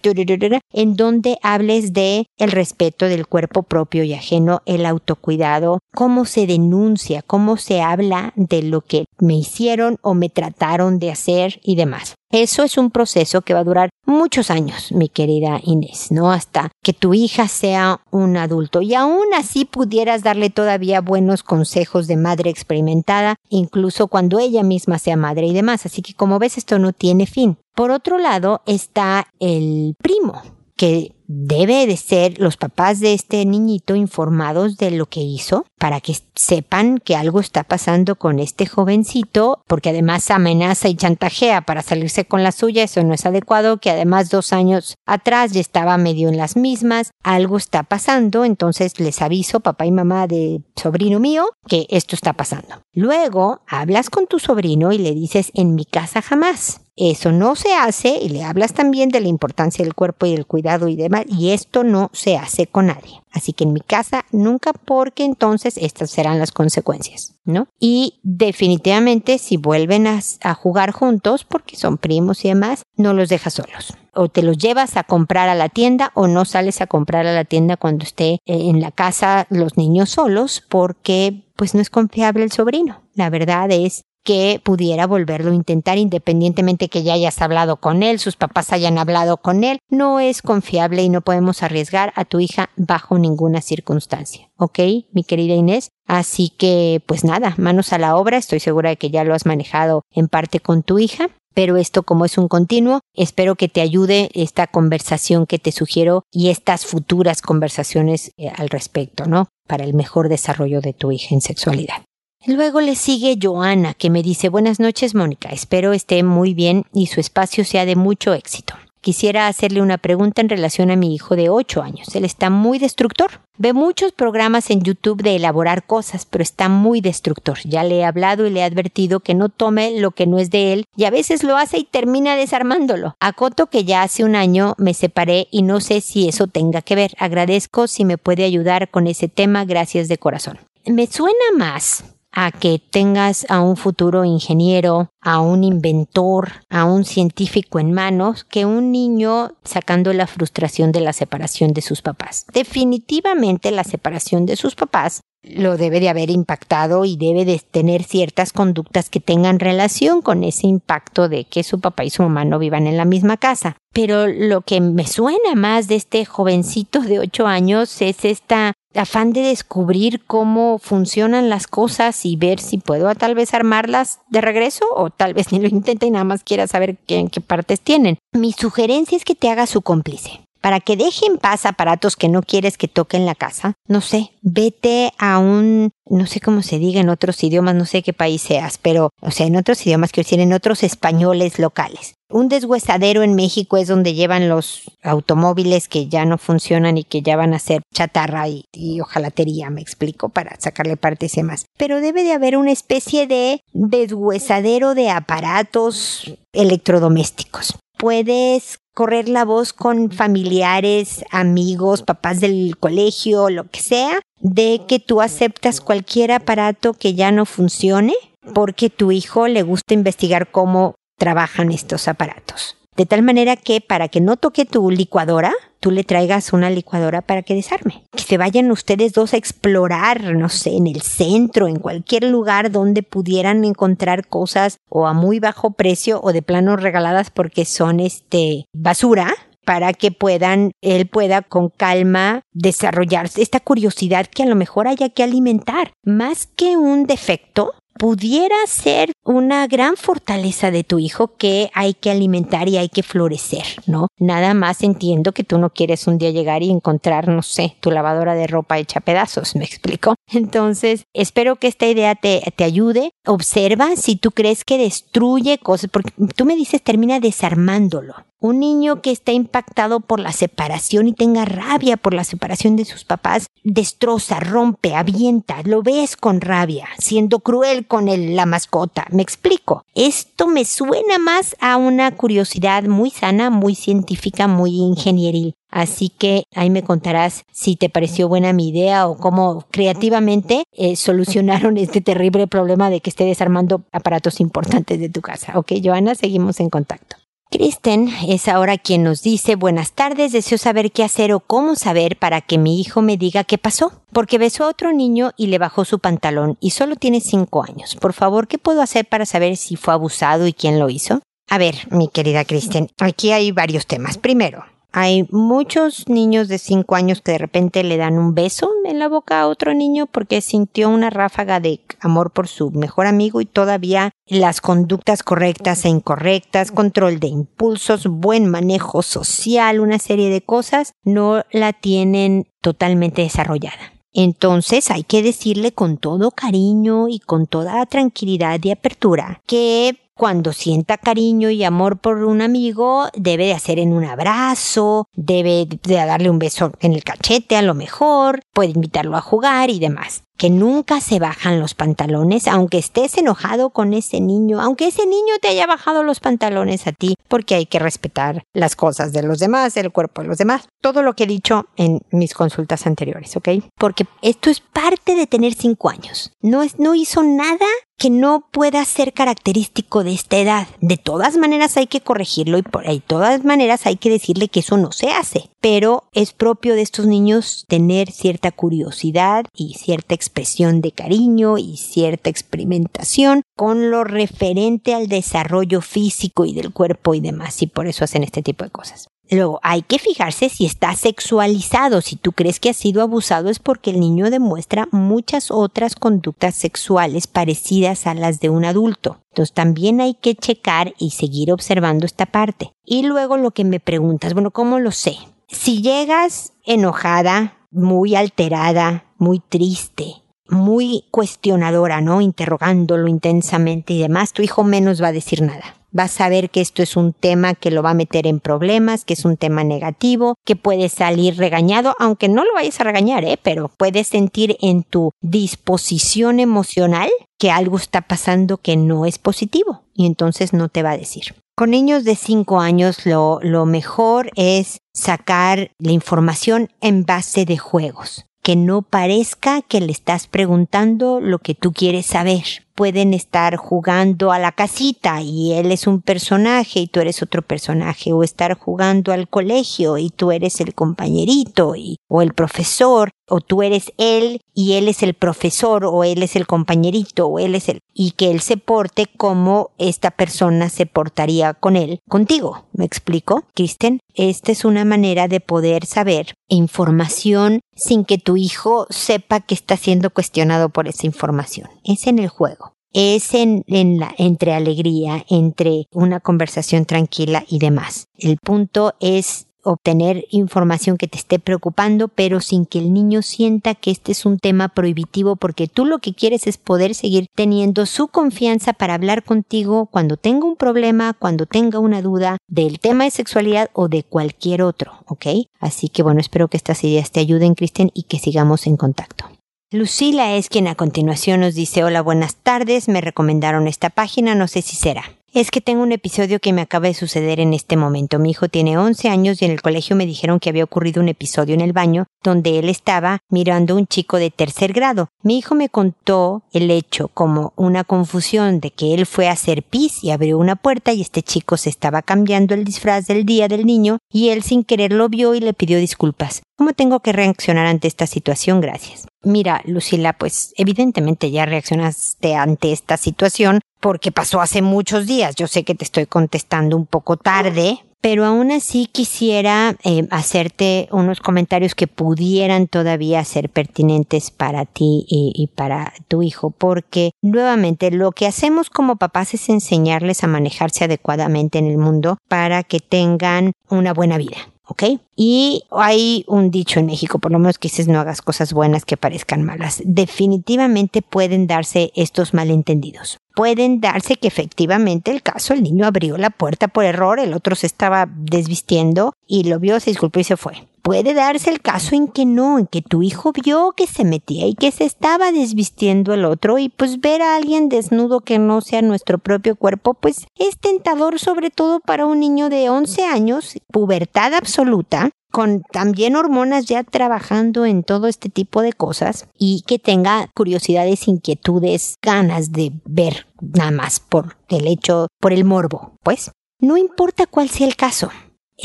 en 0.74 0.96
donde 0.96 1.38
hables 1.42 1.94
de 1.94 2.28
el 2.38 2.52
respeto 2.52 3.06
del 3.06 3.28
cuerpo 3.28 3.64
propio 3.64 4.04
y 4.04 4.14
ajeno, 4.14 4.62
el 4.66 4.86
autocuidado, 4.86 5.80
cómo 6.02 6.26
se 6.26 6.48
denuncia, 6.48 7.22
cómo 7.22 7.58
se 7.58 7.84
habla 7.84 8.34
de 8.36 8.64
lo 8.64 8.82
que 8.82 9.06
me 9.20 9.36
hicieron 9.36 10.00
o 10.02 10.16
me 10.16 10.30
trataron 10.30 10.98
de 10.98 11.12
hacer 11.12 11.60
y 11.64 11.76
demás. 11.76 12.16
Eso 12.32 12.64
es 12.64 12.80
un 12.80 12.90
proceso 12.90 13.42
que 13.42 13.54
va 13.54 13.60
a 13.60 13.64
durar 13.64 13.92
muchos 14.08 14.50
años, 14.50 14.92
mi 14.92 15.10
querida 15.10 15.60
Inés, 15.64 16.08
¿no? 16.12 16.32
Hasta 16.32 16.72
que 16.84 16.94
tu 16.94 17.14
hija 17.14 17.48
sea 17.48 18.02
un 18.10 18.36
adulto. 18.36 18.82
Y 18.82 18.96
aún 18.96 19.28
así 19.38 19.64
pudieras 19.64 20.24
darle 20.24 20.50
todavía 20.50 21.02
buenos 21.02 21.44
consejos 21.44 22.08
de 22.08 22.18
madre 22.18 22.50
experimentada, 22.50 23.36
incluso 23.50 24.08
cuando 24.08 24.40
ella 24.40 24.64
misma 24.64 24.98
sea 24.98 25.18
madre 25.18 25.46
y 25.46 25.54
demás. 25.54 25.86
Así 25.86 26.02
que 26.02 26.16
como 26.16 26.40
ves, 26.40 26.58
esto 26.58 26.80
no 26.80 26.94
tiene 26.94 27.28
fin. 27.28 27.60
Por 27.76 27.92
otro 27.92 28.18
lado 28.18 28.64
está 28.66 29.28
el 29.40 29.94
primo, 30.02 30.42
que 30.76 31.14
debe 31.34 31.88
de 31.88 31.96
ser 31.96 32.40
los 32.40 32.58
papás 32.58 33.00
de 33.00 33.14
este 33.14 33.46
niñito 33.46 33.96
informados 33.96 34.76
de 34.78 34.92
lo 34.92 35.06
que 35.06 35.22
hizo 35.22 35.66
para 35.78 36.02
que 36.02 36.16
sepan 36.36 37.00
que 37.00 37.16
algo 37.16 37.40
está 37.40 37.64
pasando 37.64 38.16
con 38.16 38.40
este 38.40 38.66
jovencito, 38.66 39.64
porque 39.68 39.90
además 39.90 40.30
amenaza 40.30 40.90
y 40.90 40.96
chantajea 40.96 41.62
para 41.62 41.82
salirse 41.82 42.26
con 42.26 42.44
la 42.44 42.52
suya, 42.52 42.84
eso 42.84 43.04
no 43.04 43.14
es 43.14 43.26
adecuado, 43.26 43.78
que 43.78 43.90
además 43.90 44.30
dos 44.30 44.52
años 44.54 44.96
atrás 45.06 45.54
ya 45.54 45.62
estaba 45.62 45.98
medio 45.98 46.30
en 46.30 46.38
las 46.38 46.56
mismas, 46.56 47.12
algo 47.24 47.58
está 47.58 47.84
pasando, 47.84 48.44
entonces 48.46 49.00
les 49.00 49.22
aviso, 49.22 49.62
papá 49.62 49.86
y 49.86 49.92
mamá 49.92 50.28
de 50.28 50.62
sobrino 50.76 51.20
mío, 51.20 51.46
que 51.68 51.88
esto 51.90 52.16
está 52.16 52.34
pasando. 52.34 52.84
Luego 52.94 53.62
hablas 53.68 54.10
con 54.10 54.28
tu 54.28 54.38
sobrino 54.40 54.92
y 54.92 54.98
le 54.98 55.14
dices, 55.14 55.52
en 55.54 55.76
mi 55.76 55.86
casa 55.86 56.22
jamás. 56.22 56.82
Eso 56.96 57.32
no 57.32 57.56
se 57.56 57.74
hace 57.74 58.20
y 58.22 58.30
le 58.30 58.44
hablas 58.44 58.74
también 58.74 59.10
de 59.10 59.22
la 59.22 59.30
importancia 59.30 59.84
del 59.84 59.96
cuerpo 59.96 60.26
y 60.26 60.32
del 60.32 60.46
cuidado 60.46 60.88
y 60.88 60.96
demás 60.96 61.24
y 61.28 61.52
esto 61.52 61.84
no 61.84 62.10
se 62.14 62.38
hace 62.38 62.68
con 62.68 62.88
nadie. 62.88 63.22
Así 63.32 63.54
que 63.54 63.64
en 63.64 63.72
mi 63.72 63.80
casa 63.80 64.26
nunca 64.32 64.74
porque 64.74 65.24
entonces 65.24 65.78
estas 65.78 66.12
serán 66.12 66.38
las 66.38 66.52
consecuencias, 66.52 67.36
¿no? 67.46 67.68
Y 67.80 68.20
definitivamente 68.24 69.38
si 69.38 69.56
vuelven 69.56 70.06
a, 70.06 70.22
jugar 70.54 70.92
juntos 70.92 71.46
porque 71.46 71.78
son 71.78 71.98
primos 71.98 72.44
y 72.44 72.50
demás, 72.50 72.84
no 72.98 73.14
los 73.14 73.30
dejas 73.30 73.54
solos. 73.54 73.94
O 74.14 74.28
te 74.28 74.44
los 74.44 74.58
llevas 74.58 74.98
a 74.98 75.04
comprar 75.04 75.48
a 75.48 75.56
la 75.56 75.70
tienda 75.70 76.12
o 76.14 76.28
no 76.28 76.44
sales 76.44 76.82
a 76.82 76.88
comprar 76.88 77.26
a 77.26 77.34
la 77.34 77.46
tienda 77.46 77.78
cuando 77.78 78.04
esté 78.04 78.34
eh, 78.34 78.40
en 78.46 78.82
la 78.82 78.92
casa 78.92 79.48
los 79.50 79.78
niños 79.78 80.10
solos 80.10 80.62
porque 80.68 81.46
pues 81.56 81.74
no 81.74 81.80
es 81.80 81.90
confiable 81.90 82.44
el 82.44 82.52
sobrino. 82.52 83.02
La 83.14 83.30
verdad 83.30 83.72
es 83.72 84.04
que 84.24 84.62
pudiera 84.64 85.08
volverlo 85.08 85.52
a 85.52 85.56
intentar 85.56 85.98
independientemente 85.98 86.90
que 86.90 87.04
ya 87.04 87.14
hayas 87.14 87.42
hablado 87.42 87.78
con 87.78 88.04
él, 88.04 88.20
sus 88.20 88.36
papás 88.36 88.72
hayan 88.72 88.98
hablado 88.98 89.38
con 89.38 89.64
él. 89.64 89.80
No 89.90 90.20
es 90.20 90.42
confiable 90.42 91.04
y 91.04 91.10
no 91.10 91.22
podemos 91.22 91.64
arriesgar 91.64 92.14
a 92.16 92.26
tu 92.26 92.40
hija 92.40 92.70
bajo 92.76 93.18
ninguna 93.18 93.62
circunstancia. 93.62 94.50
¿Ok, 94.58 94.80
mi 95.12 95.24
querida 95.24 95.56
Inés? 95.56 95.92
Así 96.06 96.50
que, 96.50 97.02
pues 97.06 97.24
nada, 97.24 97.56
manos 97.58 97.94
a 97.94 97.98
la 97.98 98.16
obra. 98.16 98.38
Estoy 98.38 98.60
segura 98.60 98.90
de 98.90 98.98
que 98.98 99.10
ya 99.10 99.24
lo 99.24 99.34
has 99.34 99.46
manejado 99.46 100.04
en 100.12 100.28
parte 100.28 100.60
con 100.60 100.84
tu 100.84 101.00
hija. 101.00 101.30
pero 101.54 101.76
esto 101.76 102.04
como 102.04 102.24
es 102.24 102.38
un 102.38 102.48
continuo, 102.48 103.02
espero 103.14 103.56
que 103.56 103.68
te 103.68 103.82
ayude 103.82 104.30
esta 104.34 104.68
conversación 104.68 105.46
que 105.46 105.60
te 105.60 105.74
sugiero 105.74 106.24
y 106.32 106.50
estas 106.50 106.86
futuras 106.86 107.42
conversaciones 107.42 108.32
eh, 108.38 108.50
al 108.56 108.70
respecto, 108.70 109.26
¿no? 109.26 109.50
Para 109.68 109.84
el 109.84 109.94
mejor 109.94 110.30
desarrollo 110.30 110.80
de 110.80 110.94
tu 110.94 111.12
hija 111.12 111.36
en 111.36 111.42
sexualidad. 111.42 112.04
Luego 112.48 112.82
le 112.82 112.96
sigue 112.96 113.38
Joana, 113.40 113.94
que 113.94 114.10
me 114.10 114.24
dice 114.24 114.50
buenas 114.50 114.80
noches 114.80 115.14
Mónica, 115.14 115.50
espero 115.50 115.94
esté 115.94 116.24
muy 116.24 116.56
bien 116.56 116.86
y 116.92 117.06
su 117.06 117.20
espacio 117.20 117.64
sea 117.64 117.86
de 117.86 117.96
mucho 117.96 118.34
éxito. 118.34 118.74
Quisiera 119.00 119.48
hacerle 119.48 119.80
una 119.80 120.00
pregunta 120.00 120.42
en 120.42 120.50
relación 120.50 120.90
a 120.90 120.96
mi 120.96 121.14
hijo 121.14 121.36
de 121.36 121.50
8 121.50 121.84
años. 121.84 122.16
Él 122.16 122.26
está 122.26 122.50
muy 122.50 122.80
destructor. 122.80 123.42
Ve 123.58 123.74
muchos 123.74 124.12
programas 124.12 124.72
en 124.72 124.82
YouTube 124.82 125.22
de 125.22 125.36
elaborar 125.36 125.86
cosas, 125.86 126.26
pero 126.26 126.42
está 126.42 126.68
muy 126.68 127.00
destructor. 127.02 127.60
Ya 127.64 127.84
le 127.84 127.98
he 127.98 128.06
hablado 128.06 128.46
y 128.46 128.50
le 128.50 128.60
he 128.60 128.64
advertido 128.64 129.20
que 129.20 129.36
no 129.36 129.50
tome 129.50 130.00
lo 130.00 130.12
que 130.12 130.26
no 130.26 130.40
es 130.40 130.50
de 130.50 130.74
él 130.74 130.86
y 130.96 131.06
a 131.06 131.12
veces 131.12 131.44
lo 131.44 131.58
hace 131.58 131.78
y 131.78 131.84
termina 131.84 132.36
desarmándolo. 132.36 133.16
Acoto 133.20 133.68
que 133.68 133.86
ya 133.86 134.02
hace 134.02 134.24
un 134.24 134.36
año 134.36 134.74
me 134.78 134.96
separé 134.96 135.48
y 135.52 135.62
no 135.62 135.80
sé 135.80 136.02
si 136.02 136.28
eso 136.28 136.48
tenga 136.48 136.82
que 136.82 136.96
ver. 136.96 137.12
Agradezco 137.20 137.88
si 137.88 138.04
me 138.04 138.18
puede 138.18 138.46
ayudar 138.46 138.90
con 138.90 139.06
ese 139.06 139.28
tema. 139.28 139.66
Gracias 139.66 140.08
de 140.10 140.18
corazón. 140.18 140.60
Me 140.86 141.06
suena 141.06 141.36
más 141.58 142.04
a 142.32 142.52
que 142.52 142.82
tengas 142.90 143.46
a 143.50 143.62
un 143.62 143.78
futuro 143.78 144.24
ingeniero, 144.26 145.10
a 145.22 145.40
un 145.42 145.64
inventor, 145.64 146.64
a 146.70 146.86
un 146.86 147.04
científico 147.04 147.80
en 147.80 147.92
manos, 147.92 148.44
que 148.46 148.66
un 148.66 148.92
niño 148.92 149.52
sacando 149.64 150.14
la 150.14 150.28
frustración 150.28 150.92
de 150.92 151.02
la 151.02 151.14
separación 151.14 151.74
de 151.74 151.82
sus 151.82 152.02
papás. 152.02 152.46
Definitivamente 152.54 153.72
la 153.72 153.84
separación 153.84 154.46
de 154.46 154.56
sus 154.56 154.76
papás 154.76 155.22
lo 155.44 155.76
debe 155.76 156.00
de 156.00 156.10
haber 156.10 156.30
impactado 156.30 157.04
y 157.04 157.18
debe 157.18 157.46
de 157.46 157.60
tener 157.60 158.04
ciertas 158.04 158.54
conductas 158.54 159.10
que 159.10 159.20
tengan 159.20 159.60
relación 159.60 160.22
con 160.22 160.44
ese 160.44 160.68
impacto 160.68 161.30
de 161.30 161.46
que 161.46 161.64
su 161.64 161.80
papá 161.80 162.04
y 162.04 162.12
su 162.12 162.22
mamá 162.22 162.46
no 162.46 162.60
vivan 162.60 162.86
en 162.86 162.98
la 162.98 163.06
misma 163.06 163.38
casa. 163.38 163.76
Pero 163.92 164.28
lo 164.28 164.62
que 164.62 164.82
me 164.82 165.08
suena 165.08 165.56
más 165.56 165.88
de 165.88 165.96
este 165.96 166.26
jovencito 166.26 167.02
de 167.02 167.20
ocho 167.20 167.48
años 167.48 168.02
es 168.02 168.24
esta 168.24 168.74
afán 168.96 169.34
de 169.34 169.42
descubrir 169.42 170.24
cómo 170.26 170.80
funcionan 170.80 171.50
las 171.50 171.68
cosas 171.68 172.26
y 172.26 172.36
ver 172.36 172.60
si 172.60 172.78
puedo 172.78 173.14
tal 173.16 173.36
vez 173.36 173.54
armarlas 173.54 174.20
de 174.30 174.42
regreso 174.42 174.86
o 174.96 175.10
tal 175.10 175.34
vez 175.34 175.52
ni 175.52 175.60
lo 175.60 175.68
intente 175.68 176.06
y 176.06 176.12
nada 176.12 176.26
más 176.26 176.44
quiera 176.44 176.68
saber 176.68 176.98
en 177.08 177.30
qué 177.30 177.42
partes 177.42 177.80
tienen. 177.82 178.18
Mi 178.34 178.54
sugerencia 178.54 179.18
es 179.18 179.26
que 179.26 179.36
te 179.36 179.50
haga 179.50 179.68
su 179.68 179.82
cómplice 179.82 180.42
para 180.62 180.80
que 180.80 180.96
deje 180.96 181.26
en 181.26 181.38
paz 181.38 181.66
aparatos 181.66 182.16
que 182.16 182.30
no 182.30 182.42
quieres 182.42 182.78
que 182.78 182.88
toquen 182.88 183.26
la 183.26 183.36
casa, 183.36 183.74
no 183.88 184.00
sé, 184.02 184.32
vete 184.42 185.12
a 185.18 185.40
un, 185.40 185.92
no 186.06 186.28
sé 186.28 186.40
cómo 186.40 186.62
se 186.62 186.80
diga 186.80 187.02
en 187.02 187.10
otros 187.10 187.44
idiomas, 187.44 187.76
no 187.76 187.86
sé 187.86 188.04
qué 188.04 188.14
país 188.14 188.42
seas, 188.42 188.78
pero, 188.78 189.10
o 189.22 189.32
sea, 189.32 189.48
en 189.48 189.56
otros 189.56 189.86
idiomas, 189.86 190.12
quiero 190.12 190.28
decir, 190.28 190.40
en 190.40 190.54
otros 190.54 190.84
españoles 190.84 191.60
locales. 191.60 192.14
Un 192.30 192.48
deshuesadero 192.48 193.24
en 193.24 193.36
México 193.36 193.76
es 193.76 193.90
donde 193.90 194.14
llevan 194.14 194.48
los 194.48 194.84
automóviles 195.04 195.90
que 195.90 196.08
ya 196.08 196.24
no 196.24 196.38
funcionan 196.38 196.98
y 196.98 197.04
que 197.04 197.22
ya 197.22 197.36
van 197.36 197.54
a 197.54 197.60
ser 197.60 197.82
chatarra 197.94 198.48
y, 198.48 198.64
y 198.72 199.02
ojalatería, 199.02 199.70
me 199.70 199.82
explico, 199.82 200.30
para 200.30 200.56
sacarle 200.58 200.96
partes 200.96 201.38
y 201.38 201.44
más. 201.44 201.66
Pero 201.78 202.00
debe 202.00 202.24
de 202.24 202.32
haber 202.32 202.56
una 202.56 202.72
especie 202.72 203.28
de 203.28 203.60
deshuesadero 203.74 204.96
de 204.96 205.10
aparatos 205.10 206.34
electrodomésticos. 206.54 207.78
Puedes 207.98 208.81
correr 208.94 209.30
la 209.30 209.46
voz 209.46 209.74
con 209.74 210.12
familiares, 210.12 211.24
amigos, 211.32 212.04
papás 212.04 212.40
del 212.40 212.78
colegio, 212.78 213.50
lo 213.50 213.70
que 213.70 213.82
sea, 213.82 214.20
de 214.40 214.82
que 214.88 215.00
tú 215.00 215.22
aceptas 215.22 215.82
cualquier 215.82 216.32
aparato 216.32 216.94
que 216.94 217.14
ya 217.14 217.32
no 217.32 217.46
funcione 217.46 218.14
porque 218.54 218.90
tu 218.90 219.12
hijo 219.12 219.48
le 219.48 219.64
gusta 219.64 219.94
investigar 219.94 220.52
cómo 220.52 220.96
trabajan 221.18 221.72
estos 221.72 222.08
aparatos. 222.08 222.78
De 222.98 223.06
tal 223.06 223.22
manera 223.22 223.56
que 223.56 223.82
para 223.82 224.08
que 224.08 224.20
no 224.20 224.38
toque 224.38 224.66
tu 224.66 224.90
licuadora, 224.90 225.54
tú 225.82 225.92
le 225.92 226.06
traigas 226.06 226.54
una 226.54 226.70
licuadora 226.70 227.22
para 227.22 227.42
que 227.42 227.56
desarme. 227.56 228.04
Que 228.16 228.24
se 228.24 228.38
vayan 228.38 228.72
ustedes 228.72 229.12
dos 229.12 229.34
a 229.34 229.38
explorar, 229.38 230.36
no 230.36 230.48
sé, 230.48 230.78
en 230.78 230.88
el 230.88 231.02
centro, 231.02 231.68
en 231.68 231.80
cualquier 231.80 232.24
lugar 232.24 232.72
donde 232.72 233.04
pudieran 233.04 233.66
encontrar 233.66 234.28
cosas 234.28 234.78
o 234.88 235.08
a 235.08 235.14
muy 235.14 235.40
bajo 235.40 235.72
precio 235.72 236.22
o 236.24 236.32
de 236.32 236.42
plano 236.42 236.78
regaladas 236.78 237.32
porque 237.32 237.66
son 237.66 238.00
este 238.00 238.66
basura 238.74 239.34
para 239.66 239.94
que 239.94 240.12
puedan, 240.12 240.72
él 240.82 241.08
pueda 241.08 241.42
con 241.42 241.70
calma 241.70 242.42
desarrollar 242.52 243.30
esta 243.36 243.60
curiosidad 243.60 244.28
que 244.28 244.44
a 244.44 244.48
lo 244.48 244.56
mejor 244.56 244.88
haya 244.88 245.10
que 245.10 245.24
alimentar. 245.24 245.94
Más 246.04 246.48
que 246.48 246.78
un 246.78 247.06
defecto, 247.06 247.74
pudiera 247.94 248.56
ser 248.68 249.12
una 249.24 249.68
gran 249.68 249.98
fortaleza 249.98 250.72
de 250.72 250.84
tu 250.84 251.00
hijo 251.00 251.36
que 251.38 251.70
hay 251.74 251.94
que 251.94 252.12
alimentar 252.12 252.68
y 252.68 252.78
hay 252.78 252.90
que 252.90 253.04
florecer, 253.04 253.66
¿no? 253.86 254.08
Nada 254.18 254.54
más 254.54 254.84
entiendo 254.84 255.34
que 255.34 255.44
tú 255.44 255.58
no 255.58 255.70
quieres 255.70 256.08
un 256.08 256.18
día 256.18 256.32
llegar 256.32 256.64
y 256.64 256.72
encontrar, 256.72 257.28
no 257.28 257.42
sé, 257.42 257.76
tu 257.80 257.92
lavadora 257.92 258.36
de 258.36 258.48
ropa 258.48 258.80
hecha 258.80 259.00
pedazos, 259.02 259.56
¿me 259.56 259.66
explico? 259.66 260.16
Entonces, 260.32 261.06
espero 261.14 261.58
que 261.58 261.68
esta 261.68 261.88
idea 261.88 262.16
te, 262.16 262.42
te 262.56 262.64
ayude. 262.64 263.12
Observa 263.26 263.96
si 263.96 264.16
tú 264.16 264.32
crees 264.32 264.64
que 264.64 264.78
destruye 264.78 265.58
cosas, 265.58 265.90
porque 265.92 266.12
tú 266.36 266.46
me 266.46 266.56
dices 266.56 266.82
termina 266.82 267.20
desarmándolo. 267.20 268.16
Un 268.44 268.60
niño 268.60 269.04
que 269.04 269.12
está 269.12 269.34
impactado 269.34 270.00
por 270.00 270.20
la 270.20 270.32
separación 270.32 271.08
y 271.08 271.14
tenga 271.14 271.46
rabia 271.46 271.96
por 271.96 272.16
la 272.16 272.24
separación 272.24 272.76
de 272.76 272.86
sus 272.86 273.06
papás, 273.06 273.46
destroza, 273.64 274.40
rompe, 274.40 274.96
avienta, 274.96 275.62
lo 275.64 275.84
ves 275.84 276.18
con 276.18 276.42
rabia, 276.42 276.88
siendo 276.98 277.42
cruel 277.42 277.86
con 277.86 278.08
la 278.36 278.48
mascota. 278.48 279.06
Me 279.12 279.22
explico. 279.22 279.86
Esto 279.94 280.48
me 280.48 280.66
suena 280.66 281.20
más 281.20 281.56
a 281.60 281.78
una 281.78 282.16
curiosidad 282.16 282.82
muy 282.86 283.12
sana, 283.12 283.52
muy 283.52 283.76
científica, 283.76 284.48
muy 284.48 284.72
ingenieril. 284.72 285.54
Así 285.70 286.10
que 286.10 286.46
ahí 286.56 286.72
me 286.72 286.82
contarás 286.84 287.44
si 287.52 287.76
te 287.76 287.90
pareció 287.90 288.28
buena 288.28 288.54
mi 288.54 288.70
idea 288.70 289.08
o 289.08 289.18
cómo 289.18 289.66
creativamente 289.70 290.64
eh, 290.72 290.96
solucionaron 290.96 291.78
este 291.78 292.02
terrible 292.02 292.48
problema 292.48 292.90
de 292.90 293.02
que 293.02 293.12
esté 293.12 293.24
desarmando 293.24 293.84
aparatos 293.92 294.40
importantes 294.40 295.00
de 295.00 295.10
tu 295.10 295.22
casa. 295.22 295.60
Ok, 295.60 295.74
Joana, 295.84 296.16
seguimos 296.16 296.60
en 296.60 296.72
contacto. 296.72 297.11
Kristen 297.54 298.08
es 298.30 298.48
ahora 298.48 298.78
quien 298.78 299.04
nos 299.04 299.24
dice 299.24 299.58
buenas 299.58 299.92
tardes, 299.92 300.32
deseo 300.32 300.58
saber 300.58 300.90
qué 300.94 301.04
hacer 301.04 301.34
o 301.34 301.42
cómo 301.42 301.76
saber 301.76 302.16
para 302.16 302.40
que 302.40 302.58
mi 302.58 302.80
hijo 302.80 303.02
me 303.02 303.18
diga 303.18 303.44
qué 303.44 303.58
pasó, 303.58 303.92
porque 304.14 304.38
besó 304.38 304.64
a 304.64 304.70
otro 304.70 304.94
niño 304.94 305.34
y 305.36 305.48
le 305.48 305.58
bajó 305.58 305.84
su 305.84 306.00
pantalón 306.00 306.58
y 306.62 306.70
solo 306.70 306.96
tiene 306.96 307.20
cinco 307.20 307.62
años. 307.62 307.98
Por 308.00 308.14
favor, 308.14 308.48
¿qué 308.48 308.58
puedo 308.58 308.82
hacer 308.82 309.06
para 309.06 309.26
saber 309.26 309.58
si 309.58 309.76
fue 309.76 309.94
abusado 309.94 310.48
y 310.48 310.54
quién 310.54 310.80
lo 310.80 310.90
hizo? 310.90 311.24
A 311.50 311.58
ver, 311.58 311.76
mi 311.92 312.08
querida 312.08 312.46
Kristen, 312.46 312.88
aquí 313.00 313.34
hay 313.34 313.52
varios 313.52 313.86
temas. 313.86 314.18
Primero, 314.18 314.64
hay 314.92 315.28
muchos 315.32 316.10
niños 316.10 316.48
de 316.48 316.58
5 316.58 316.96
años 316.96 317.22
que 317.22 317.34
de 317.34 317.38
repente 317.38 317.84
le 317.84 317.98
dan 317.98 318.18
un 318.18 318.36
beso 318.36 318.72
en 318.86 319.00
la 319.00 319.08
boca 319.08 319.42
a 319.42 319.48
otro 319.48 319.74
niño 319.74 320.08
porque 320.08 320.42
sintió 320.42 320.90
una 320.90 321.10
ráfaga 321.10 321.60
de 321.60 321.82
amor 322.00 322.32
por 322.32 322.48
su 322.48 322.72
mejor 322.72 323.08
amigo 323.08 323.42
y 323.42 323.46
todavía 323.46 324.12
las 324.28 324.60
conductas 324.60 325.24
correctas 325.24 325.86
e 325.86 325.90
incorrectas, 325.90 326.72
control 326.72 327.20
de 327.20 327.28
impulsos, 327.28 328.08
buen 328.08 328.50
manejo 328.50 329.02
social, 329.02 329.80
una 329.80 330.00
serie 330.00 330.30
de 330.30 330.42
cosas, 330.42 330.94
no 331.04 331.44
la 331.52 331.74
tienen 331.74 332.48
totalmente 332.62 333.22
desarrollada. 333.22 333.94
Entonces 334.14 334.92
hay 334.92 335.04
que 335.04 335.24
decirle 335.24 335.72
con 335.72 335.98
todo 335.98 336.32
cariño 336.32 337.08
y 337.08 337.20
con 337.20 337.48
toda 337.48 337.86
tranquilidad 337.86 338.60
y 338.62 338.72
apertura 338.72 339.42
que 339.48 340.01
cuando 340.16 340.54
sienta 340.54 340.98
cariño 340.98 341.50
y 341.50 341.64
amor 341.64 342.00
por 342.00 342.24
un 342.24 342.42
amigo, 342.42 343.08
debe 343.14 343.48
de 343.48 343.54
hacer 343.54 343.80
en 343.80 343.94
un 343.94 344.06
abrazo, 344.06 345.08
debe 345.14 345.66
de 345.66 345.96
darle 345.96 346.30
un 346.30 346.40
beso 346.40 346.72
en 346.80 346.94
el 346.94 347.04
cachete 347.04 347.56
a 347.56 347.62
lo 347.62 347.74
mejor, 347.74 348.42
puede 348.54 348.72
invitarlo 348.72 349.18
a 349.18 349.22
jugar 349.22 349.70
y 349.70 349.80
demás 349.80 350.24
que 350.38 350.50
nunca 350.50 351.02
se 351.02 351.20
bajan 351.20 351.60
los 351.60 351.74
pantalones, 351.76 352.48
aunque 352.48 352.78
estés 352.78 353.18
enojado 353.18 353.70
con 353.70 353.94
ese 353.94 354.22
niño, 354.22 354.60
aunque 354.60 354.88
ese 354.88 355.06
niño 355.06 355.36
te 355.42 355.50
haya 355.50 355.68
bajado 355.68 356.04
los 356.04 356.20
pantalones 356.20 356.88
a 356.88 356.92
ti, 356.92 357.16
porque 357.28 357.56
hay 357.56 357.66
que 357.66 357.80
respetar 357.80 358.44
las 358.54 358.76
cosas 358.76 359.14
de 359.14 359.24
los 359.24 359.40
demás, 359.40 359.78
el 359.78 359.92
cuerpo 359.92 360.22
de 360.22 360.28
los 360.28 360.38
demás. 360.38 360.68
Todo 360.82 361.04
lo 361.04 361.14
que 361.14 361.24
he 361.24 361.28
dicho 361.28 361.68
en 361.76 362.02
mis 362.12 362.34
consultas 362.34 362.88
anteriores, 362.88 363.36
¿ok? 363.36 363.50
Porque 363.78 364.06
esto 364.22 364.50
es 364.50 364.62
parte 364.62 365.16
de 365.16 365.28
tener 365.28 365.54
cinco 365.54 365.90
años. 365.90 366.32
No, 366.42 366.64
es, 366.64 366.80
no 366.80 366.96
hizo 366.96 367.24
nada 367.24 367.68
que 368.02 368.10
no 368.10 368.48
pueda 368.52 368.84
ser 368.84 369.14
característico 369.14 370.04
de 370.04 370.14
esta 370.14 370.40
edad. 370.40 370.68
De 370.80 370.98
todas 370.98 371.38
maneras 371.38 371.78
hay 371.78 371.86
que 371.86 372.02
corregirlo 372.02 372.58
y 372.58 372.64
por 372.64 372.88
de 372.88 373.00
todas 373.00 373.44
maneras 373.46 373.86
hay 373.86 373.96
que 373.96 374.10
decirle 374.10 374.48
que 374.48 374.62
eso 374.62 374.76
no 374.78 374.92
se 374.92 375.12
hace. 375.12 375.52
Pero 375.60 376.06
es 376.12 376.34
propio 376.34 376.74
de 376.74 376.82
estos 376.82 377.06
niños 377.06 377.66
tener 377.68 378.12
cierta 378.12 378.52
curiosidad 378.52 379.46
y 379.54 379.76
cierta 379.76 380.16
expresión 380.32 380.80
de 380.80 380.94
cariño 380.94 381.58
y 381.58 381.76
cierta 381.76 382.30
experimentación 382.30 383.42
con 383.58 383.92
lo 383.92 384.06
referente 384.06 384.94
al 384.94 385.08
desarrollo 385.08 385.82
físico 385.82 386.46
y 386.46 386.54
del 386.54 386.72
cuerpo 386.72 387.14
y 387.14 387.20
demás. 387.20 387.62
Y 387.62 387.68
por 387.68 387.88
eso 387.88 388.06
hacen 388.06 388.24
este 388.24 388.42
tipo 388.42 388.64
de 388.64 388.70
cosas. 388.70 389.10
Luego, 389.30 389.60
hay 389.64 389.82
que 389.82 389.98
fijarse 389.98 390.50
si 390.50 390.66
está 390.66 390.94
sexualizado. 390.96 392.02
Si 392.02 392.18
tú 392.18 392.34
crees 392.34 392.60
que 392.60 392.70
ha 392.70 392.74
sido 392.74 393.02
abusado 393.02 393.50
es 393.50 393.60
porque 393.60 393.92
el 393.92 394.00
niño 394.00 394.30
demuestra 394.30 394.88
muchas 394.92 395.52
otras 395.52 395.96
conductas 395.96 396.56
sexuales 396.56 397.28
parecidas 397.28 398.08
a 398.08 398.14
las 398.14 398.40
de 398.40 398.50
un 398.50 398.66
adulto. 398.66 399.20
Entonces 399.32 399.54
también 399.54 400.02
hay 400.02 400.16
que 400.16 400.36
checar 400.36 400.94
y 400.98 401.12
seguir 401.12 401.52
observando 401.54 402.06
esta 402.06 402.26
parte. 402.26 402.74
Y 402.86 403.04
luego 403.04 403.38
lo 403.38 403.52
que 403.52 403.64
me 403.64 403.80
preguntas, 403.80 404.34
bueno, 404.34 404.52
¿cómo 404.52 404.80
lo 404.80 404.92
sé? 404.92 405.16
Si 405.48 405.82
llegas 405.82 406.52
enojada, 406.66 407.58
muy 407.72 408.16
alterada, 408.16 409.06
muy 409.18 409.40
triste, 409.40 410.22
muy 410.50 411.06
cuestionadora, 411.12 412.02
¿no? 412.02 412.22
Interrogándolo 412.22 413.08
intensamente 413.08 413.94
y 413.94 414.02
demás, 414.02 414.34
tu 414.34 414.42
hijo 414.42 414.64
menos 414.64 415.02
va 415.02 415.08
a 415.08 415.14
decir 415.14 415.42
nada 415.42 415.81
va 415.98 416.04
a 416.04 416.08
saber 416.08 416.50
que 416.50 416.62
esto 416.62 416.82
es 416.82 416.96
un 416.96 417.14
tema 417.14 417.54
que 417.54 417.72
lo 417.72 417.84
va 417.84 417.92
a 417.92 417.96
meter 417.96 418.28
en 418.28 418.40
problemas, 418.40 419.06
que 419.06 419.14
es 419.14 419.26
un 419.26 419.38
tema 419.38 419.64
negativo, 419.64 420.36
que 420.46 420.56
puede 420.56 420.90
salir 420.90 421.38
regañado, 421.38 421.96
aunque 422.00 422.30
no 422.30 422.44
lo 422.44 422.54
vayas 422.54 422.80
a 422.80 422.84
regañar, 422.84 423.24
¿eh? 423.26 423.40
pero 423.42 423.70
puedes 423.78 424.08
sentir 424.08 424.58
en 424.62 424.84
tu 424.84 425.12
disposición 425.22 426.40
emocional 426.40 427.10
que 427.38 427.52
algo 427.52 427.78
está 427.78 428.02
pasando 428.02 428.58
que 428.58 428.78
no 428.78 429.06
es 429.06 429.18
positivo 429.18 429.84
y 429.94 430.06
entonces 430.06 430.54
no 430.54 430.70
te 430.70 430.84
va 430.84 430.92
a 430.92 430.98
decir. 430.98 431.36
Con 431.56 431.72
niños 431.72 432.04
de 432.04 432.16
5 432.16 432.60
años 432.60 433.06
lo, 433.06 433.40
lo 433.42 433.66
mejor 433.66 434.32
es 434.36 434.80
sacar 434.94 435.72
la 435.80 435.92
información 435.92 436.70
en 436.82 437.06
base 437.06 437.46
de 437.46 437.58
juegos 437.58 438.26
que 438.42 438.56
no 438.56 438.82
parezca 438.82 439.62
que 439.62 439.82
le 439.82 439.92
estás 439.92 440.28
preguntando 440.28 441.20
lo 441.20 441.40
que 441.40 441.54
tú 441.54 441.74
quieres 441.74 442.08
saber 442.08 442.44
pueden 442.76 443.14
estar 443.14 443.56
jugando 443.56 444.32
a 444.32 444.40
la 444.40 444.52
casita 444.52 445.22
y 445.22 445.54
él 445.54 445.72
es 445.72 445.88
un 445.88 446.02
personaje 446.02 446.80
y 446.80 446.88
tú 446.88 447.00
eres 447.00 447.22
otro 447.22 447.42
personaje, 447.42 448.14
o 448.14 448.24
estar 448.24 448.58
jugando 448.58 449.12
al 449.12 449.28
colegio 449.28 449.98
y 449.98 450.10
tú 450.10 450.32
eres 450.32 450.60
el 450.62 450.74
compañerito 450.74 451.76
y, 451.76 451.98
o 452.08 452.22
el 452.22 452.34
profesor, 452.34 453.12
o 453.32 453.40
tú 453.40 453.64
eres 453.64 453.94
él 453.98 454.42
y 454.54 454.74
él 454.74 454.90
es 454.90 455.04
el 455.04 455.14
profesor, 455.14 455.86
o 455.86 456.04
él 456.04 456.22
es 456.22 456.36
el 456.36 456.46
compañerito, 456.46 457.28
o 457.28 457.40
él 457.40 457.56
es 457.56 457.70
el, 457.70 457.80
y 457.94 458.12
que 458.12 458.30
él 458.30 458.42
se 458.42 458.58
porte 458.58 459.08
como 459.18 459.72
esta 459.78 460.12
persona 460.12 460.70
se 460.70 460.86
portaría 460.86 461.54
con 461.54 461.76
él, 461.76 462.00
contigo. 462.10 462.66
¿Me 462.74 462.86
explico, 462.86 463.46
Kristen? 463.54 464.00
Esta 464.14 464.52
es 464.52 464.66
una 464.66 464.84
manera 464.84 465.28
de 465.28 465.40
poder 465.40 465.86
saber 465.86 466.34
información 466.50 467.62
sin 467.74 468.04
que 468.04 468.18
tu 468.18 468.36
hijo 468.36 468.86
sepa 468.90 469.40
que 469.40 469.56
está 469.56 469.78
siendo 469.78 470.10
cuestionado 470.10 470.70
por 470.70 470.88
esa 470.88 471.06
información. 471.06 471.70
Es 471.86 472.08
en 472.08 472.20
el 472.20 472.28
juego 472.28 472.61
es 472.94 473.34
en, 473.34 473.64
la, 473.68 474.14
entre 474.18 474.54
alegría, 474.54 475.26
entre 475.30 475.88
una 475.92 476.20
conversación 476.20 476.86
tranquila 476.86 477.44
y 477.48 477.60
demás. 477.60 478.08
El 478.18 478.38
punto 478.38 478.94
es 479.00 479.48
obtener 479.64 480.26
información 480.32 480.98
que 480.98 481.08
te 481.08 481.18
esté 481.18 481.40
preocupando, 481.40 482.08
pero 482.08 482.40
sin 482.40 482.66
que 482.66 482.80
el 482.80 482.94
niño 482.94 483.22
sienta 483.22 483.76
que 483.76 483.92
este 483.92 484.12
es 484.12 484.26
un 484.26 484.40
tema 484.40 484.70
prohibitivo, 484.70 485.36
porque 485.36 485.68
tú 485.68 485.86
lo 485.86 486.00
que 486.00 486.14
quieres 486.14 486.48
es 486.48 486.58
poder 486.58 486.96
seguir 486.96 487.28
teniendo 487.36 487.86
su 487.86 488.08
confianza 488.08 488.74
para 488.74 488.96
hablar 488.96 489.24
contigo 489.24 489.88
cuando 489.92 490.18
tenga 490.18 490.46
un 490.46 490.56
problema, 490.56 491.14
cuando 491.14 491.46
tenga 491.46 491.80
una 491.80 492.02
duda 492.02 492.38
del 492.48 492.80
tema 492.80 493.06
de 493.06 493.12
sexualidad 493.12 493.70
o 493.74 493.88
de 493.88 494.04
cualquier 494.04 494.64
otro, 494.64 494.94
¿ok? 495.06 495.28
Así 495.60 495.90
que 495.90 496.04
bueno, 496.04 496.20
espero 496.20 496.48
que 496.48 496.58
estas 496.58 496.84
ideas 496.84 497.12
te 497.12 497.20
ayuden, 497.20 497.56
Kristen, 497.56 497.92
y 497.94 498.04
que 498.04 498.20
sigamos 498.20 498.68
en 498.68 498.78
contacto. 498.78 499.26
Lucila 499.74 500.36
es 500.36 500.50
quien 500.50 500.68
a 500.68 500.76
continuación 500.76 501.40
nos 501.40 501.56
dice 501.56 501.86
hola 501.86 502.02
buenas 502.02 502.36
tardes, 502.36 502.90
me 502.90 503.00
recomendaron 503.00 503.70
esta 503.70 503.90
página, 503.90 504.36
no 504.36 504.50
sé 504.50 504.62
si 504.62 504.76
será. 504.76 505.21
Es 505.34 505.50
que 505.50 505.62
tengo 505.62 505.82
un 505.82 505.94
episodio 505.94 506.42
que 506.42 506.52
me 506.52 506.60
acaba 506.60 506.88
de 506.88 506.94
suceder 506.94 507.40
en 507.40 507.54
este 507.54 507.78
momento. 507.78 508.20
Mi 508.20 508.32
hijo 508.32 508.50
tiene 508.50 508.78
11 508.78 509.08
años 509.08 509.42
y 509.42 509.46
en 509.46 509.52
el 509.52 509.62
colegio 509.62 509.96
me 509.96 510.06
dijeron 510.06 510.42
que 510.42 510.50
había 510.50 510.66
ocurrido 510.66 511.02
un 511.02 511.08
episodio 511.08 511.54
en 511.54 511.62
el 511.62 511.72
baño 511.72 512.08
donde 512.22 512.60
él 512.60 512.68
estaba 512.68 513.20
mirando 513.30 513.74
a 513.74 513.78
un 513.78 513.88
chico 513.88 514.18
de 514.18 514.30
tercer 514.30 514.74
grado. 514.74 515.08
Mi 515.24 515.38
hijo 515.38 515.56
me 515.56 515.70
contó 515.70 516.44
el 516.52 516.70
hecho 516.70 517.08
como 517.08 517.54
una 517.56 517.86
confusión 517.86 518.60
de 518.60 518.72
que 518.72 518.94
él 518.94 519.06
fue 519.06 519.30
a 519.30 519.32
hacer 519.32 519.64
pis 519.64 520.04
y 520.04 520.12
abrió 520.12 520.38
una 520.38 520.58
puerta 520.58 520.92
y 520.92 521.00
este 521.00 521.24
chico 521.24 521.56
se 521.56 521.70
estaba 521.70 522.02
cambiando 522.02 522.54
el 522.54 522.66
disfraz 522.66 523.08
del 523.08 523.26
día 523.26 523.48
del 523.48 523.66
niño 523.66 524.00
y 524.12 524.30
él 524.30 524.44
sin 524.44 524.66
querer 524.66 524.92
lo 524.92 525.08
vio 525.08 525.34
y 525.34 525.40
le 525.40 525.54
pidió 525.54 525.78
disculpas. 525.78 526.42
¿Cómo 526.58 526.74
tengo 526.74 527.00
que 527.00 527.14
reaccionar 527.14 527.68
ante 527.68 527.88
esta 527.88 528.06
situación? 528.06 528.60
Gracias. 528.60 529.08
Mira, 529.24 529.62
Lucila, 529.66 530.14
pues 530.14 530.54
evidentemente 530.58 531.32
ya 531.32 531.46
reaccionaste 531.46 532.36
ante 532.36 532.74
esta 532.74 532.98
situación 532.98 533.62
porque 533.82 534.14
pasó 534.14 534.40
hace 534.40 534.62
muchos 534.62 535.06
días. 535.06 535.36
Yo 535.36 535.48
sé 535.48 535.66
que 535.66 535.76
te 535.76 535.84
estoy 535.84 536.06
contestando 536.06 536.78
un 536.78 536.86
poco 536.86 537.18
tarde, 537.18 537.80
pero 538.00 538.26
aún 538.26 538.52
así 538.52 538.88
quisiera 538.92 539.76
eh, 539.84 540.08
hacerte 540.10 540.88
unos 540.92 541.20
comentarios 541.20 541.76
que 541.76 541.88
pudieran 541.88 542.68
todavía 542.68 543.24
ser 543.26 543.50
pertinentes 543.50 544.32
para 544.32 544.66
ti 544.66 545.06
y, 545.08 545.34
y, 545.36 545.48
para 545.48 545.94
tu 546.08 546.24
hijo, 546.24 546.52
porque 546.52 547.12
nuevamente 547.22 547.92
lo 547.92 548.12
que 548.12 548.28
hacemos 548.28 548.70
como 548.70 548.96
papás 548.96 549.34
es 549.34 549.50
enseñarles 549.50 550.24
a 550.24 550.28
manejarse 550.28 550.86
adecuadamente 550.86 551.60
en 551.60 551.68
el 551.68 551.78
mundo 551.78 552.18
para 552.28 552.64
que 552.64 552.80
tengan 552.80 553.52
una 553.70 553.94
buena 553.94 554.18
vida. 554.18 554.51
¿Ok? 554.72 554.84
Y 555.16 555.64
hay 555.70 556.24
un 556.28 556.50
dicho 556.50 556.80
en 556.80 556.86
México, 556.86 557.20
por 557.20 557.32
lo 557.32 557.40
menos 557.40 557.60
que 557.60 557.68
dices 557.68 557.88
no 557.88 558.00
hagas 558.00 558.22
cosas 558.22 558.54
buenas 558.54 558.86
que 558.86 558.98
parezcan 558.98 559.44
malas. 559.44 559.82
Definitivamente 559.86 561.02
pueden 561.02 561.46
darse 561.46 561.92
estos 561.96 562.34
malentendidos. 562.34 563.20
Pueden 563.36 563.82
darse 563.82 564.16
que 564.16 564.28
efectivamente 564.28 565.12
el 565.12 565.22
caso, 565.22 565.54
el 565.54 565.64
niño 565.64 565.86
abrió 565.86 566.18
la 566.18 566.30
puerta 566.30 566.68
por 566.68 566.86
error, 566.86 567.20
el 567.20 567.34
otro 567.34 567.56
se 567.56 567.68
estaba 567.68 568.10
desvistiendo 568.10 569.14
y 569.28 569.44
lo 569.44 569.60
vio, 569.60 569.80
se 569.80 569.92
disculpó 569.92 570.20
y 570.20 570.24
se 570.24 570.38
fue 570.38 570.71
puede 570.82 571.14
darse 571.14 571.50
el 571.50 571.62
caso 571.62 571.96
en 571.96 572.08
que 572.08 572.26
no, 572.26 572.60
en 572.60 572.68
que 572.68 572.82
tu 572.82 573.04
hijo 573.04 573.32
vio 573.32 573.74
que 573.76 573.88
se 573.88 574.04
metía 574.04 574.48
y 574.48 574.56
que 574.56 574.72
se 574.72 574.86
estaba 574.86 575.32
desvistiendo 575.32 576.14
el 576.14 576.26
otro 576.26 576.58
y 576.58 576.70
pues 576.70 577.00
ver 577.00 577.22
a 577.22 577.36
alguien 577.36 577.70
desnudo 577.70 578.22
que 578.22 578.40
no 578.40 578.62
sea 578.62 578.82
nuestro 578.82 579.18
propio 579.18 579.56
cuerpo 579.56 579.94
pues 579.94 580.26
es 580.38 580.58
tentador 580.58 581.20
sobre 581.20 581.50
todo 581.50 581.80
para 581.80 582.06
un 582.06 582.20
niño 582.20 582.50
de 582.50 582.70
11 582.70 583.06
años, 583.06 583.54
pubertad 583.72 584.34
absoluta, 584.34 585.12
con 585.32 585.64
también 585.72 586.16
hormonas 586.16 586.66
ya 586.66 586.84
trabajando 586.84 587.66
en 587.66 587.84
todo 587.84 588.08
este 588.08 588.30
tipo 588.30 588.62
de 588.62 588.74
cosas 588.74 589.28
y 589.38 589.64
que 589.66 589.80
tenga 589.80 590.30
curiosidades, 590.36 591.08
inquietudes, 591.08 591.96
ganas 592.02 592.52
de 592.52 592.74
ver 592.86 593.28
nada 593.40 593.72
más 593.72 594.00
por 594.00 594.38
el 594.50 594.68
hecho, 594.68 595.08
por 595.20 595.34
el 595.34 595.46
morbo, 595.46 595.94
pues. 596.04 596.32
No 596.60 596.78
importa 596.78 597.26
cuál 597.26 597.50
sea 597.50 597.66
el 597.66 597.76
caso, 597.76 598.12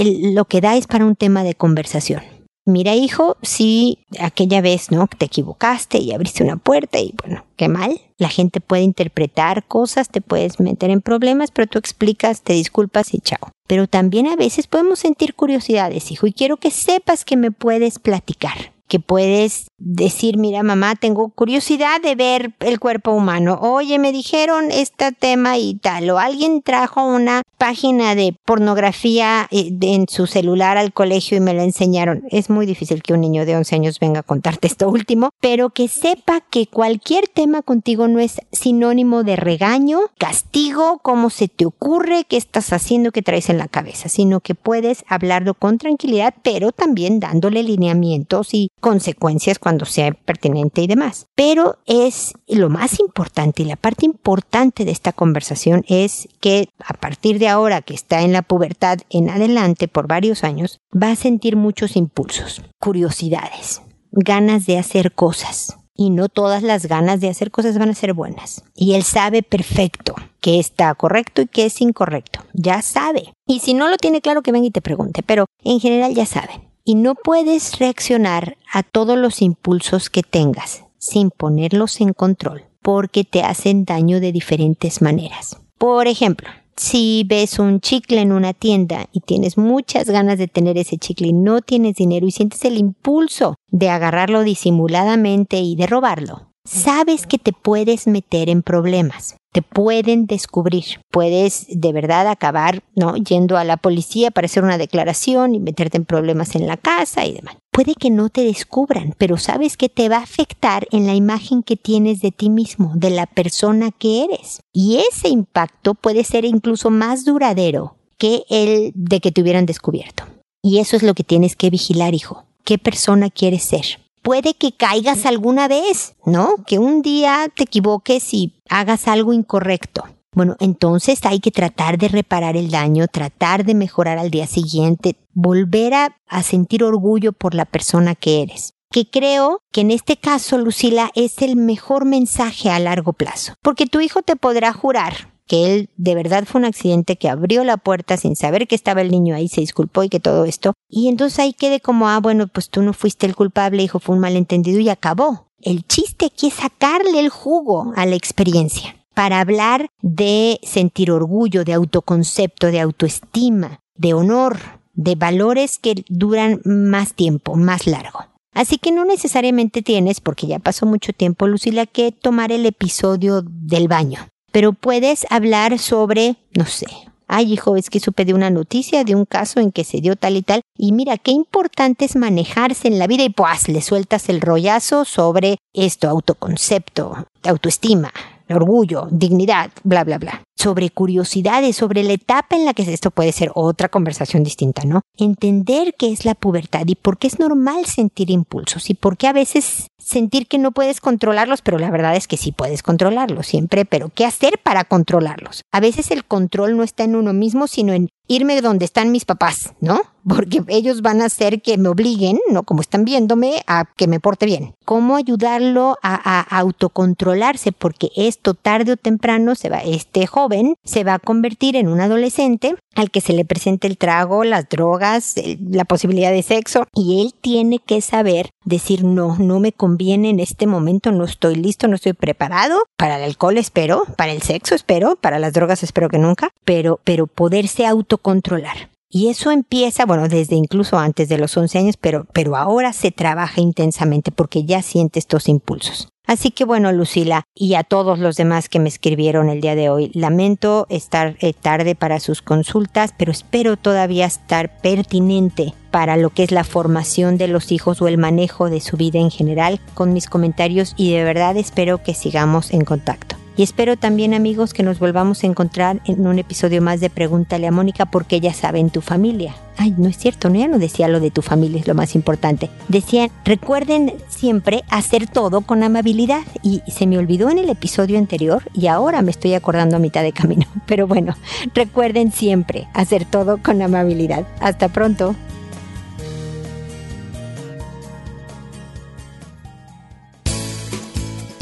lo 0.04 0.44
que 0.44 0.60
da 0.60 0.76
es 0.76 0.86
para 0.86 1.04
un 1.04 1.16
tema 1.16 1.44
de 1.44 1.54
conversación. 1.54 2.22
Mira, 2.68 2.96
hijo, 2.96 3.36
si 3.42 4.00
aquella 4.18 4.60
vez, 4.60 4.90
¿no? 4.90 5.06
Te 5.06 5.26
equivocaste 5.26 5.98
y 5.98 6.12
abriste 6.12 6.42
una 6.42 6.56
puerta 6.56 6.98
y 6.98 7.14
bueno, 7.22 7.44
qué 7.56 7.68
mal. 7.68 8.00
La 8.18 8.28
gente 8.28 8.60
puede 8.60 8.82
interpretar 8.82 9.64
cosas, 9.68 10.08
te 10.08 10.20
puedes 10.20 10.58
meter 10.58 10.90
en 10.90 11.00
problemas, 11.00 11.52
pero 11.52 11.68
tú 11.68 11.78
explicas, 11.78 12.42
te 12.42 12.54
disculpas 12.54 13.14
y 13.14 13.20
chao. 13.20 13.52
Pero 13.68 13.86
también 13.86 14.26
a 14.26 14.34
veces 14.34 14.66
podemos 14.66 14.98
sentir 14.98 15.34
curiosidades, 15.34 16.10
hijo, 16.10 16.26
y 16.26 16.32
quiero 16.32 16.56
que 16.56 16.72
sepas 16.72 17.24
que 17.24 17.36
me 17.36 17.52
puedes 17.52 18.00
platicar 18.00 18.75
que 18.88 19.00
puedes 19.00 19.66
decir, 19.78 20.38
mira 20.38 20.62
mamá, 20.62 20.94
tengo 20.94 21.28
curiosidad 21.30 22.00
de 22.00 22.14
ver 22.14 22.54
el 22.60 22.80
cuerpo 22.80 23.12
humano. 23.12 23.58
Oye, 23.60 23.98
me 23.98 24.12
dijeron 24.12 24.70
este 24.70 25.12
tema 25.12 25.58
y 25.58 25.74
tal. 25.74 26.10
O 26.10 26.18
alguien 26.18 26.62
trajo 26.62 27.04
una 27.04 27.42
página 27.58 28.14
de 28.14 28.34
pornografía 28.44 29.48
eh, 29.50 29.72
en 29.80 30.06
su 30.08 30.26
celular 30.26 30.78
al 30.78 30.92
colegio 30.92 31.36
y 31.36 31.40
me 31.40 31.54
la 31.54 31.64
enseñaron. 31.64 32.24
Es 32.30 32.50
muy 32.50 32.66
difícil 32.66 33.02
que 33.02 33.12
un 33.12 33.20
niño 33.20 33.46
de 33.46 33.56
11 33.56 33.74
años 33.74 34.00
venga 34.00 34.20
a 34.20 34.22
contarte 34.22 34.66
esto 34.66 34.88
último, 34.88 35.30
pero 35.40 35.70
que 35.70 35.88
sepa 35.88 36.40
que 36.40 36.66
cualquier 36.66 37.28
tema 37.28 37.62
contigo 37.62 38.08
no 38.08 38.20
es 38.20 38.40
sinónimo 38.52 39.24
de 39.24 39.36
regaño, 39.36 39.98
castigo, 40.18 41.00
cómo 41.02 41.30
se 41.30 41.48
te 41.48 41.66
ocurre, 41.66 42.24
qué 42.28 42.36
estás 42.36 42.72
haciendo, 42.72 43.12
qué 43.12 43.22
traes 43.22 43.48
en 43.50 43.58
la 43.58 43.68
cabeza, 43.68 44.08
sino 44.08 44.40
que 44.40 44.54
puedes 44.54 45.04
hablarlo 45.08 45.54
con 45.54 45.78
tranquilidad, 45.78 46.34
pero 46.42 46.72
también 46.72 47.20
dándole 47.20 47.62
lineamientos 47.62 48.54
y 48.54 48.70
consecuencias 48.80 49.58
cuando 49.58 49.84
sea 49.84 50.12
pertinente 50.12 50.82
y 50.82 50.86
demás. 50.86 51.26
Pero 51.34 51.78
es 51.86 52.34
lo 52.46 52.68
más 52.68 53.00
importante 53.00 53.62
y 53.62 53.66
la 53.66 53.76
parte 53.76 54.06
importante 54.06 54.84
de 54.84 54.92
esta 54.92 55.12
conversación 55.12 55.84
es 55.88 56.28
que 56.40 56.68
a 56.84 56.94
partir 56.94 57.38
de 57.38 57.48
ahora 57.48 57.82
que 57.82 57.94
está 57.94 58.22
en 58.22 58.32
la 58.32 58.42
pubertad 58.42 58.98
en 59.10 59.30
adelante 59.30 59.88
por 59.88 60.06
varios 60.06 60.44
años, 60.44 60.80
va 60.92 61.10
a 61.10 61.16
sentir 61.16 61.56
muchos 61.56 61.96
impulsos, 61.96 62.62
curiosidades, 62.80 63.82
ganas 64.12 64.66
de 64.66 64.78
hacer 64.78 65.12
cosas. 65.12 65.76
Y 65.98 66.10
no 66.10 66.28
todas 66.28 66.62
las 66.62 66.84
ganas 66.84 67.20
de 67.22 67.30
hacer 67.30 67.50
cosas 67.50 67.78
van 67.78 67.88
a 67.88 67.94
ser 67.94 68.12
buenas. 68.12 68.62
Y 68.74 68.92
él 68.94 69.02
sabe 69.02 69.42
perfecto 69.42 70.14
que 70.42 70.60
está 70.60 70.94
correcto 70.94 71.40
y 71.40 71.46
que 71.46 71.64
es 71.64 71.80
incorrecto. 71.80 72.40
Ya 72.52 72.82
sabe. 72.82 73.32
Y 73.46 73.60
si 73.60 73.72
no 73.72 73.88
lo 73.88 73.96
tiene 73.96 74.20
claro, 74.20 74.42
que 74.42 74.52
venga 74.52 74.66
y 74.66 74.70
te 74.70 74.82
pregunte. 74.82 75.22
Pero 75.22 75.46
en 75.64 75.80
general 75.80 76.14
ya 76.14 76.26
sabe 76.26 76.65
y 76.86 76.94
no 76.94 77.16
puedes 77.16 77.78
reaccionar 77.78 78.56
a 78.72 78.84
todos 78.84 79.18
los 79.18 79.42
impulsos 79.42 80.08
que 80.08 80.22
tengas 80.22 80.84
sin 80.98 81.30
ponerlos 81.30 82.00
en 82.00 82.14
control 82.14 82.64
porque 82.80 83.24
te 83.24 83.42
hacen 83.42 83.84
daño 83.84 84.20
de 84.20 84.30
diferentes 84.30 85.02
maneras. 85.02 85.60
Por 85.76 86.06
ejemplo, 86.06 86.48
Si 86.78 87.24
ves 87.26 87.58
un 87.58 87.80
chicle 87.80 88.20
en 88.20 88.32
una 88.32 88.52
tienda 88.52 89.06
y 89.10 89.20
tienes 89.20 89.56
muchas 89.56 90.10
ganas 90.10 90.36
de 90.36 90.46
tener 90.46 90.76
ese 90.76 90.98
chicle 90.98 91.28
y 91.28 91.32
no 91.32 91.62
tienes 91.62 91.96
dinero 91.96 92.26
y 92.26 92.30
sientes 92.30 92.62
el 92.66 92.76
impulso 92.76 93.54
de 93.68 93.88
agarrarlo 93.88 94.42
disimuladamente 94.42 95.56
y 95.56 95.74
de 95.74 95.86
robarlo, 95.86 96.52
sabes 96.66 97.26
que 97.26 97.38
te 97.38 97.52
puedes 97.52 98.06
meter 98.06 98.48
en 98.48 98.62
problemas 98.62 99.36
te 99.56 99.62
pueden 99.62 100.26
descubrir. 100.26 100.84
Puedes 101.10 101.64
de 101.70 101.90
verdad 101.94 102.28
acabar, 102.28 102.82
¿no? 102.94 103.16
Yendo 103.16 103.56
a 103.56 103.64
la 103.64 103.78
policía 103.78 104.30
para 104.30 104.44
hacer 104.44 104.62
una 104.62 104.76
declaración 104.76 105.54
y 105.54 105.60
meterte 105.60 105.96
en 105.96 106.04
problemas 106.04 106.54
en 106.56 106.66
la 106.66 106.76
casa 106.76 107.24
y 107.24 107.32
demás. 107.32 107.56
Puede 107.72 107.94
que 107.94 108.10
no 108.10 108.28
te 108.28 108.42
descubran, 108.42 109.14
pero 109.16 109.38
sabes 109.38 109.78
que 109.78 109.88
te 109.88 110.10
va 110.10 110.18
a 110.18 110.24
afectar 110.24 110.86
en 110.90 111.06
la 111.06 111.14
imagen 111.14 111.62
que 111.62 111.76
tienes 111.76 112.20
de 112.20 112.32
ti 112.32 112.50
mismo, 112.50 112.92
de 112.96 113.08
la 113.08 113.24
persona 113.24 113.92
que 113.92 114.24
eres. 114.24 114.60
Y 114.74 114.98
ese 115.10 115.30
impacto 115.30 115.94
puede 115.94 116.22
ser 116.22 116.44
incluso 116.44 116.90
más 116.90 117.24
duradero 117.24 117.96
que 118.18 118.42
el 118.50 118.92
de 118.94 119.20
que 119.20 119.32
te 119.32 119.40
hubieran 119.40 119.64
descubierto. 119.64 120.24
Y 120.62 120.80
eso 120.80 120.96
es 120.96 121.02
lo 121.02 121.14
que 121.14 121.24
tienes 121.24 121.56
que 121.56 121.70
vigilar, 121.70 122.12
hijo. 122.12 122.44
¿Qué 122.62 122.76
persona 122.76 123.30
quieres 123.30 123.62
ser? 123.62 124.05
Puede 124.26 124.54
que 124.54 124.72
caigas 124.72 125.24
alguna 125.24 125.68
vez, 125.68 126.16
¿no? 126.24 126.56
Que 126.66 126.80
un 126.80 127.00
día 127.00 127.46
te 127.54 127.62
equivoques 127.62 128.34
y 128.34 128.60
hagas 128.68 129.06
algo 129.06 129.32
incorrecto. 129.32 130.02
Bueno, 130.34 130.56
entonces 130.58 131.24
hay 131.24 131.38
que 131.38 131.52
tratar 131.52 131.96
de 131.96 132.08
reparar 132.08 132.56
el 132.56 132.72
daño, 132.72 133.06
tratar 133.06 133.64
de 133.64 133.76
mejorar 133.76 134.18
al 134.18 134.32
día 134.32 134.48
siguiente, 134.48 135.14
volver 135.32 135.94
a, 135.94 136.42
sentir 136.42 136.82
orgullo 136.82 137.32
por 137.32 137.54
la 137.54 137.66
persona 137.66 138.16
que 138.16 138.42
eres 138.42 138.72
que 138.92 139.10
creo 139.10 139.60
que 139.72 139.82
en 139.82 139.90
este 139.90 140.16
caso, 140.16 140.56
Lucila, 140.58 141.10
es 141.14 141.42
el 141.42 141.56
mejor 141.56 142.04
mensaje 142.06 142.70
a 142.70 142.78
largo 142.78 143.12
plazo. 143.12 143.52
Porque 143.60 143.86
tu 143.86 144.00
hijo 144.00 144.22
te 144.22 144.36
podrá 144.36 144.72
jurar 144.72 145.35
que 145.46 145.74
él 145.74 145.90
de 145.96 146.14
verdad 146.14 146.44
fue 146.46 146.60
un 146.60 146.64
accidente 146.64 147.16
que 147.16 147.28
abrió 147.28 147.64
la 147.64 147.76
puerta 147.76 148.16
sin 148.16 148.36
saber 148.36 148.66
que 148.66 148.74
estaba 148.74 149.00
el 149.00 149.10
niño 149.10 149.34
ahí, 149.34 149.48
se 149.48 149.60
disculpó 149.60 150.02
y 150.02 150.08
que 150.08 150.20
todo 150.20 150.44
esto. 150.44 150.72
Y 150.88 151.08
entonces 151.08 151.38
ahí 151.38 151.52
quede 151.52 151.80
como, 151.80 152.08
ah, 152.08 152.20
bueno, 152.20 152.48
pues 152.48 152.68
tú 152.68 152.82
no 152.82 152.92
fuiste 152.92 153.26
el 153.26 153.36
culpable, 153.36 153.82
hijo, 153.82 154.00
fue 154.00 154.14
un 154.14 154.20
malentendido 154.20 154.80
y 154.80 154.88
acabó. 154.88 155.46
El 155.60 155.86
chiste 155.86 156.26
aquí 156.26 156.48
es 156.48 156.54
sacarle 156.54 157.18
el 157.20 157.28
jugo 157.28 157.92
a 157.96 158.06
la 158.06 158.16
experiencia 158.16 158.96
para 159.14 159.40
hablar 159.40 159.88
de 160.02 160.60
sentir 160.62 161.10
orgullo, 161.10 161.64
de 161.64 161.72
autoconcepto, 161.72 162.66
de 162.66 162.80
autoestima, 162.80 163.80
de 163.94 164.12
honor, 164.12 164.58
de 164.92 165.14
valores 165.14 165.78
que 165.78 166.04
duran 166.08 166.60
más 166.64 167.14
tiempo, 167.14 167.56
más 167.56 167.86
largo. 167.86 168.26
Así 168.52 168.78
que 168.78 168.92
no 168.92 169.04
necesariamente 169.04 169.82
tienes, 169.82 170.20
porque 170.20 170.46
ya 170.46 170.58
pasó 170.58 170.86
mucho 170.86 171.12
tiempo, 171.12 171.46
Lucila, 171.46 171.86
que 171.86 172.12
tomar 172.12 172.52
el 172.52 172.64
episodio 172.64 173.42
del 173.42 173.88
baño 173.88 174.28
pero 174.56 174.72
puedes 174.72 175.26
hablar 175.28 175.78
sobre, 175.78 176.36
no 176.54 176.64
sé, 176.64 176.86
ay 177.26 177.52
hijo, 177.52 177.76
es 177.76 177.90
que 177.90 178.00
supe 178.00 178.24
de 178.24 178.32
una 178.32 178.48
noticia, 178.48 179.04
de 179.04 179.14
un 179.14 179.26
caso 179.26 179.60
en 179.60 179.70
que 179.70 179.84
se 179.84 180.00
dio 180.00 180.16
tal 180.16 180.34
y 180.34 180.40
tal, 180.40 180.62
y 180.78 180.92
mira, 180.92 181.18
qué 181.18 181.30
importante 181.30 182.06
es 182.06 182.16
manejarse 182.16 182.88
en 182.88 182.98
la 182.98 183.06
vida 183.06 183.22
y 183.22 183.28
pues 183.28 183.68
le 183.68 183.82
sueltas 183.82 184.30
el 184.30 184.40
rollazo 184.40 185.04
sobre 185.04 185.58
esto, 185.74 186.08
autoconcepto, 186.08 187.26
autoestima, 187.44 188.10
orgullo, 188.48 189.08
dignidad, 189.10 189.72
bla, 189.84 190.04
bla, 190.04 190.16
bla. 190.16 190.42
Sobre 190.56 190.90
curiosidades, 190.90 191.76
sobre 191.76 192.02
la 192.02 192.14
etapa 192.14 192.56
en 192.56 192.64
la 192.64 192.74
que 192.74 192.82
esto 192.82 193.10
puede 193.10 193.32
ser 193.32 193.50
otra 193.54 193.88
conversación 193.88 194.42
distinta, 194.42 194.84
¿no? 194.84 195.02
Entender 195.16 195.94
qué 195.98 196.12
es 196.12 196.24
la 196.24 196.34
pubertad 196.34 196.86
y 196.86 196.94
por 196.94 197.18
qué 197.18 197.26
es 197.26 197.38
normal 197.38 197.84
sentir 197.84 198.30
impulsos 198.30 198.88
y 198.90 198.94
por 198.94 199.16
qué 199.16 199.28
a 199.28 199.32
veces 199.32 199.88
sentir 199.98 200.46
que 200.46 200.58
no 200.58 200.72
puedes 200.72 201.00
controlarlos, 201.00 201.62
pero 201.62 201.78
la 201.78 201.90
verdad 201.90 202.16
es 202.16 202.28
que 202.28 202.36
sí 202.36 202.52
puedes 202.52 202.82
controlarlos 202.82 203.46
siempre, 203.46 203.84
pero 203.84 204.10
¿qué 204.14 204.24
hacer 204.24 204.58
para 204.62 204.84
controlarlos? 204.84 205.62
A 205.72 205.80
veces 205.80 206.10
el 206.10 206.24
control 206.24 206.76
no 206.76 206.84
está 206.84 207.04
en 207.04 207.16
uno 207.16 207.32
mismo, 207.32 207.66
sino 207.66 207.92
en 207.92 208.08
irme 208.28 208.60
donde 208.60 208.84
están 208.84 209.12
mis 209.12 209.24
papás, 209.24 209.74
¿no? 209.80 210.00
Porque 210.26 210.62
ellos 210.68 211.02
van 211.02 211.22
a 211.22 211.26
hacer 211.26 211.62
que 211.62 211.78
me 211.78 211.88
obliguen, 211.88 212.38
¿no? 212.50 212.64
Como 212.64 212.80
están 212.80 213.04
viéndome, 213.04 213.62
a 213.66 213.84
que 213.96 214.08
me 214.08 214.20
porte 214.20 214.46
bien. 214.46 214.74
¿Cómo 214.84 215.16
ayudarlo 215.16 215.98
a, 216.02 216.40
autocontrolarse? 216.58 217.72
Porque 217.72 218.10
esto 218.16 218.54
tarde 218.54 218.92
o 218.92 218.96
temprano 218.96 219.54
se 219.54 219.68
va, 219.68 219.78
este 219.78 220.26
joven 220.26 220.45
se 220.84 221.04
va 221.04 221.14
a 221.14 221.18
convertir 221.18 221.76
en 221.76 221.88
un 221.88 222.00
adolescente 222.00 222.76
al 222.94 223.10
que 223.10 223.20
se 223.20 223.32
le 223.32 223.44
presente 223.44 223.86
el 223.86 223.98
trago, 223.98 224.44
las 224.44 224.68
drogas, 224.68 225.34
la 225.60 225.84
posibilidad 225.84 226.30
de 226.30 226.42
sexo, 226.42 226.86
y 226.94 227.22
él 227.22 227.34
tiene 227.40 227.78
que 227.78 228.00
saber 228.00 228.50
decir 228.64 229.04
no, 229.04 229.36
no 229.38 229.60
me 229.60 229.72
conviene 229.72 230.30
en 230.30 230.40
este 230.40 230.66
momento, 230.66 231.12
no 231.12 231.24
estoy 231.24 231.56
listo, 231.56 231.88
no 231.88 231.96
estoy 231.96 232.14
preparado. 232.14 232.78
Para 232.96 233.18
el 233.18 233.24
alcohol 233.24 233.58
espero, 233.58 234.04
para 234.16 234.32
el 234.32 234.42
sexo 234.42 234.74
espero, 234.74 235.16
para 235.16 235.38
las 235.38 235.52
drogas 235.52 235.82
espero 235.82 236.08
que 236.08 236.18
nunca, 236.18 236.50
pero, 236.64 237.00
pero 237.04 237.26
poderse 237.26 237.86
autocontrolar. 237.86 238.95
Y 239.08 239.28
eso 239.28 239.50
empieza, 239.50 240.04
bueno, 240.04 240.28
desde 240.28 240.56
incluso 240.56 240.98
antes 240.98 241.28
de 241.28 241.38
los 241.38 241.56
11 241.56 241.78
años, 241.78 241.96
pero, 241.96 242.26
pero 242.32 242.56
ahora 242.56 242.92
se 242.92 243.12
trabaja 243.12 243.60
intensamente 243.60 244.32
porque 244.32 244.64
ya 244.64 244.82
siente 244.82 245.18
estos 245.18 245.48
impulsos. 245.48 246.08
Así 246.26 246.50
que 246.50 246.64
bueno, 246.64 246.90
Lucila, 246.90 247.44
y 247.54 247.74
a 247.74 247.84
todos 247.84 248.18
los 248.18 248.36
demás 248.36 248.68
que 248.68 248.80
me 248.80 248.88
escribieron 248.88 249.48
el 249.48 249.60
día 249.60 249.76
de 249.76 249.88
hoy, 249.90 250.10
lamento 250.12 250.86
estar 250.90 251.36
eh, 251.38 251.52
tarde 251.52 251.94
para 251.94 252.18
sus 252.18 252.42
consultas, 252.42 253.14
pero 253.16 253.30
espero 253.30 253.76
todavía 253.76 254.26
estar 254.26 254.80
pertinente 254.80 255.72
para 255.92 256.16
lo 256.16 256.30
que 256.30 256.42
es 256.42 256.50
la 256.50 256.64
formación 256.64 257.38
de 257.38 257.46
los 257.46 257.70
hijos 257.70 258.02
o 258.02 258.08
el 258.08 258.18
manejo 258.18 258.68
de 258.68 258.80
su 258.80 258.96
vida 258.96 259.20
en 259.20 259.30
general 259.30 259.80
con 259.94 260.12
mis 260.12 260.26
comentarios 260.26 260.94
y 260.96 261.12
de 261.12 261.22
verdad 261.22 261.56
espero 261.56 262.02
que 262.02 262.12
sigamos 262.12 262.72
en 262.72 262.84
contacto. 262.84 263.36
Y 263.58 263.62
espero 263.62 263.96
también 263.96 264.34
amigos 264.34 264.74
que 264.74 264.82
nos 264.82 264.98
volvamos 264.98 265.42
a 265.42 265.46
encontrar 265.46 266.00
en 266.04 266.26
un 266.26 266.38
episodio 266.38 266.82
más 266.82 267.00
de 267.00 267.08
Pregúntale 267.08 267.66
a 267.66 267.72
Mónica 267.72 268.04
porque 268.04 268.36
ella 268.36 268.52
sabe 268.52 268.80
en 268.80 268.90
tu 268.90 269.00
familia. 269.00 269.54
Ay, 269.78 269.94
no 269.96 270.08
es 270.08 270.18
cierto, 270.18 270.50
no, 270.50 270.56
ya 270.56 270.68
no 270.68 270.78
decía 270.78 271.08
lo 271.08 271.20
de 271.20 271.30
tu 271.30 271.40
familia, 271.40 271.80
es 271.80 271.86
lo 271.86 271.94
más 271.94 272.14
importante. 272.14 272.68
Decían, 272.88 273.30
recuerden 273.46 274.12
siempre 274.28 274.84
hacer 274.90 275.26
todo 275.26 275.62
con 275.62 275.82
amabilidad. 275.82 276.42
Y 276.62 276.82
se 276.86 277.06
me 277.06 277.16
olvidó 277.16 277.48
en 277.48 277.56
el 277.56 277.70
episodio 277.70 278.18
anterior 278.18 278.62
y 278.74 278.88
ahora 278.88 279.22
me 279.22 279.30
estoy 279.30 279.54
acordando 279.54 279.96
a 279.96 280.00
mitad 280.00 280.22
de 280.22 280.32
camino. 280.32 280.66
Pero 280.86 281.06
bueno, 281.06 281.34
recuerden 281.74 282.32
siempre 282.32 282.88
hacer 282.92 283.24
todo 283.24 283.62
con 283.62 283.80
amabilidad. 283.80 284.46
Hasta 284.60 284.88
pronto. 284.88 285.34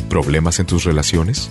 ¿Problemas 0.08 0.58
en 0.58 0.66
tus 0.66 0.84
relaciones? 0.84 1.50